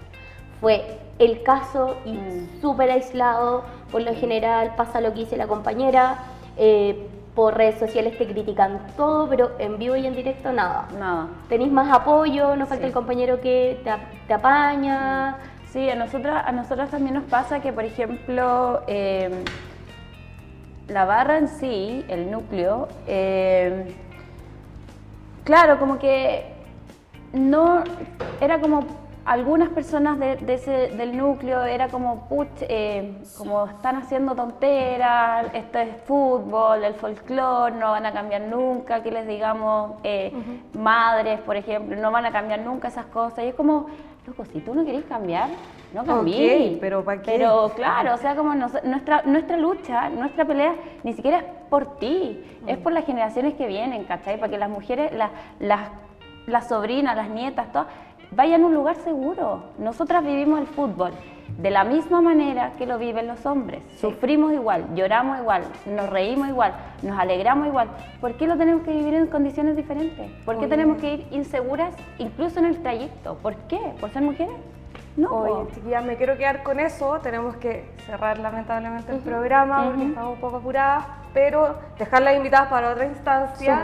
fue 0.62 0.98
el 1.18 1.42
caso 1.42 1.96
y 2.07 2.12
mm. 2.12 2.62
súper 2.62 2.90
aislado. 2.90 3.64
Por 3.90 4.01
lo 4.03 4.14
general 4.14 4.75
pasa 4.77 5.03
lo 5.03 5.12
que 5.12 5.20
dice 5.20 5.37
la 5.37 5.46
compañera. 5.46 6.20
Eh, 6.57 7.09
por 7.35 7.57
redes 7.57 7.79
sociales 7.79 8.16
te 8.16 8.27
critican 8.27 8.79
todo, 8.96 9.29
pero 9.29 9.53
en 9.59 9.79
vivo 9.79 9.96
y 9.96 10.07
en 10.07 10.14
directo 10.14 10.53
nada. 10.53 10.88
Nada. 10.98 11.29
Tenéis 11.48 11.72
más 11.72 11.92
apoyo, 11.92 12.57
no 12.57 12.66
falta 12.66 12.87
el 12.87 12.92
compañero 12.92 13.40
que 13.40 13.81
te, 14.27 14.33
apaña. 14.33 15.38
Sí, 15.70 15.88
a 15.88 15.96
nosotras, 15.96 16.44
a 16.46 16.53
nosotras 16.53 16.90
también 16.90 17.14
nos 17.14 17.25
pasa 17.25 17.61
que, 17.61 17.72
por 17.72 17.85
ejemplo, 17.85 18.83
em, 18.87 19.33
la 20.88 21.07
barra 21.07 21.38
en 21.38 21.48
sí, 21.48 22.05
el 22.09 22.31
núcleo, 22.31 22.88
em, 23.07 23.87
claro, 25.44 25.79
como 25.79 25.98
que 25.98 26.53
no 27.33 27.83
era 28.42 28.61
como 28.61 29.02
algunas 29.25 29.69
personas 29.69 30.19
de, 30.19 30.39
ese, 30.49 30.89
del 30.89 31.17
núcleo 31.17 31.63
era 31.65 31.89
como, 31.89 32.29
put, 32.29 32.49
eh, 32.63 33.15
como 33.39 33.67
están 33.67 33.97
haciendo 33.97 34.35
tonteras, 34.35 35.47
esto 35.55 35.79
es 35.79 35.89
fútbol, 36.05 36.85
el 36.85 36.95
folclore, 36.95 37.75
no 37.77 37.93
van 37.93 38.07
a 38.07 38.13
cambiar 38.13 38.43
nunca, 38.43 39.03
que 39.03 39.11
les 39.11 39.27
digamos 39.27 39.93
eh, 40.03 40.33
madres, 40.75 41.41
por 41.41 41.57
ejemplo, 41.57 41.97
no 41.97 42.11
van 42.11 42.27
a 42.27 42.33
cambiar 42.33 42.61
nunca 42.61 42.89
esas 42.89 43.07
cosas. 43.07 43.45
Y 43.45 43.49
es 43.49 43.55
como, 43.55 43.87
loco, 44.27 44.45
si 44.47 44.61
tú 44.61 44.75
no 44.75 44.85
querés 44.85 45.05
cambiar, 45.05 45.51
no 45.95 46.05
cambies. 46.05 46.79
pero 46.81 47.05
¿para 47.05 47.23
qué? 47.23 47.33
Pero 47.33 47.71
claro, 47.77 48.15
o 48.15 48.19
sea, 48.19 48.35
como 48.35 48.55
nuestra, 48.55 49.23
nuestra 49.23 49.57
lucha, 49.57 50.09
nuestra 50.09 50.45
pelea, 50.45 50.75
ni 51.05 51.13
siquiera 51.13 51.39
es 51.39 51.45
por 51.71 51.99
ti, 51.99 52.43
es 52.67 52.79
por 52.79 52.93
las 52.93 53.07
generaciones 53.07 53.55
que 53.55 53.67
vienen, 53.67 54.05
¿cachai? 54.05 54.39
Para 54.39 54.51
que 54.51 54.59
las 54.59 54.71
mujeres, 54.71 55.13
las, 55.13 55.31
las, 55.61 55.91
las 56.47 56.69
sobrinas, 56.69 57.17
las 57.17 57.29
nietas, 57.29 57.71
todas 57.71 57.87
vayan 58.31 58.63
a 58.63 58.67
un 58.67 58.75
lugar 58.75 58.97
seguro. 58.97 59.65
Nosotras 59.79 60.25
vivimos 60.25 60.61
el 60.61 60.67
fútbol 60.67 61.13
de 61.59 61.71
la 61.71 61.85
misma 61.85 62.21
manera 62.21 62.73
que 62.79 62.87
lo 62.87 62.99
viven 62.99 63.27
los 63.27 63.45
hombres. 63.47 63.83
Sufrimos 64.01 64.53
igual, 64.53 64.95
lloramos 64.95 65.39
igual, 65.39 65.65
nos 65.87 66.09
reímos 66.11 66.49
igual, 66.49 66.75
nos 67.03 67.19
alegramos 67.19 67.67
igual. 67.67 67.89
¿Por 68.21 68.35
qué 68.35 68.47
lo 68.47 68.57
tenemos 68.57 68.83
que 68.83 68.93
vivir 68.93 69.15
en 69.15 69.27
condiciones 69.27 69.77
diferentes? 69.77 70.31
¿Por 70.45 70.59
qué 70.59 70.67
tenemos 70.67 70.99
que 70.99 71.15
ir 71.15 71.27
inseguras 71.31 71.95
incluso 72.19 72.59
en 72.59 72.67
el 72.67 72.83
trayecto? 72.83 73.37
¿Por 73.37 73.55
qué? 73.69 73.81
¿Por 74.01 74.11
ser 74.11 74.23
mujeres? 74.23 74.55
No. 75.17 75.31
Oye, 75.31 76.01
me 76.01 76.17
quiero 76.17 76.39
quedar 76.39 76.63
con 76.63 76.81
eso. 76.81 77.19
Tenemos 77.23 77.57
que 77.57 77.85
cerrar 78.07 78.39
lamentablemente 78.39 79.13
el 79.13 79.19
programa 79.19 79.85
porque 79.85 80.07
estamos 80.07 80.35
un 80.35 80.41
poco 80.41 80.57
apuradas. 80.57 81.22
Pero 81.33 81.77
dejarlas 81.99 82.37
invitadas 82.37 82.68
para 82.68 82.90
otra 82.90 83.07
instancia. 83.07 83.81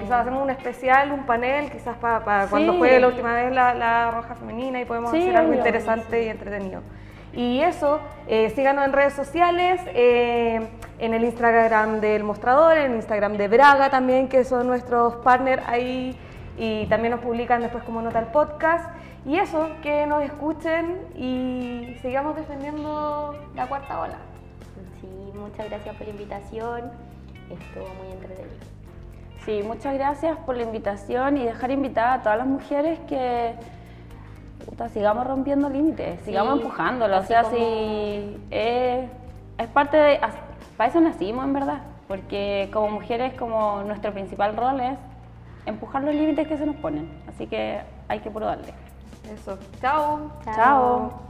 Quizás 0.00 0.20
hacemos 0.20 0.42
un 0.42 0.50
especial, 0.50 1.12
un 1.12 1.24
panel, 1.24 1.70
quizás 1.70 1.96
para, 1.96 2.46
cuando 2.48 2.74
juegue 2.74 3.00
la 3.00 3.08
última 3.08 3.34
vez 3.34 3.52
la, 3.52 4.10
Roja 4.10 4.34
Femenina 4.34 4.80
y 4.80 4.84
podemos 4.84 5.10
hacer 5.10 5.36
algo 5.36 5.54
interesante 5.54 6.24
y 6.24 6.28
entretenido. 6.28 6.82
Y 7.32 7.60
eso, 7.62 7.98
eh, 8.28 8.50
síganos 8.50 8.84
en 8.84 8.92
redes 8.92 9.12
sociales, 9.14 9.80
eh, 9.88 10.68
en 11.00 11.14
el 11.14 11.24
Instagram 11.24 12.00
del 12.00 12.22
Mostrador, 12.22 12.76
en 12.76 12.92
el 12.92 12.96
Instagram 12.96 13.36
de 13.36 13.48
Braga 13.48 13.90
también, 13.90 14.28
que 14.28 14.44
son 14.44 14.68
nuestros 14.68 15.16
partners 15.16 15.62
ahí 15.66 16.16
y 16.56 16.86
también 16.86 17.10
nos 17.10 17.20
publican 17.20 17.60
después 17.60 17.82
como 17.82 18.02
nota 18.02 18.20
el 18.20 18.26
podcast. 18.26 18.88
Y 19.26 19.38
eso, 19.38 19.68
que 19.82 20.06
nos 20.06 20.22
escuchen 20.22 20.98
y 21.16 21.96
sigamos 22.02 22.36
defendiendo 22.36 23.34
la 23.56 23.66
cuarta 23.66 24.00
ola. 24.00 24.33
Sí, 25.04 25.38
muchas 25.38 25.68
gracias 25.68 25.96
por 25.96 26.06
la 26.06 26.12
invitación, 26.12 26.90
estuvo 27.50 27.86
muy 28.02 28.12
entretenido. 28.12 28.54
Sí, 29.44 29.62
muchas 29.62 29.94
gracias 29.94 30.38
por 30.38 30.56
la 30.56 30.62
invitación 30.62 31.36
y 31.36 31.44
dejar 31.44 31.70
invitada 31.70 32.14
a 32.14 32.22
todas 32.22 32.38
las 32.38 32.46
mujeres 32.46 32.98
que 33.08 33.54
sigamos 34.92 35.26
rompiendo 35.26 35.68
límites, 35.68 36.20
sigamos 36.22 36.60
empujándolo. 36.60 37.18
O 37.18 37.22
sea, 37.22 37.44
si 37.44 38.40
es, 38.50 39.10
es 39.58 39.68
parte 39.68 39.96
de... 39.96 40.20
Para 40.76 40.90
eso 40.90 41.00
nacimos, 41.00 41.44
en 41.44 41.52
verdad, 41.52 41.82
porque 42.08 42.70
como 42.72 42.88
mujeres, 42.90 43.34
como 43.34 43.82
nuestro 43.82 44.12
principal 44.12 44.56
rol 44.56 44.80
es 44.80 44.98
empujar 45.66 46.02
los 46.02 46.14
límites 46.14 46.48
que 46.48 46.56
se 46.56 46.66
nos 46.66 46.76
ponen. 46.76 47.08
Así 47.28 47.46
que 47.46 47.80
hay 48.08 48.20
que 48.20 48.30
puro 48.30 48.46
darle. 48.46 48.72
Eso. 49.32 49.58
Chao. 49.80 50.30
Chao. 50.44 51.20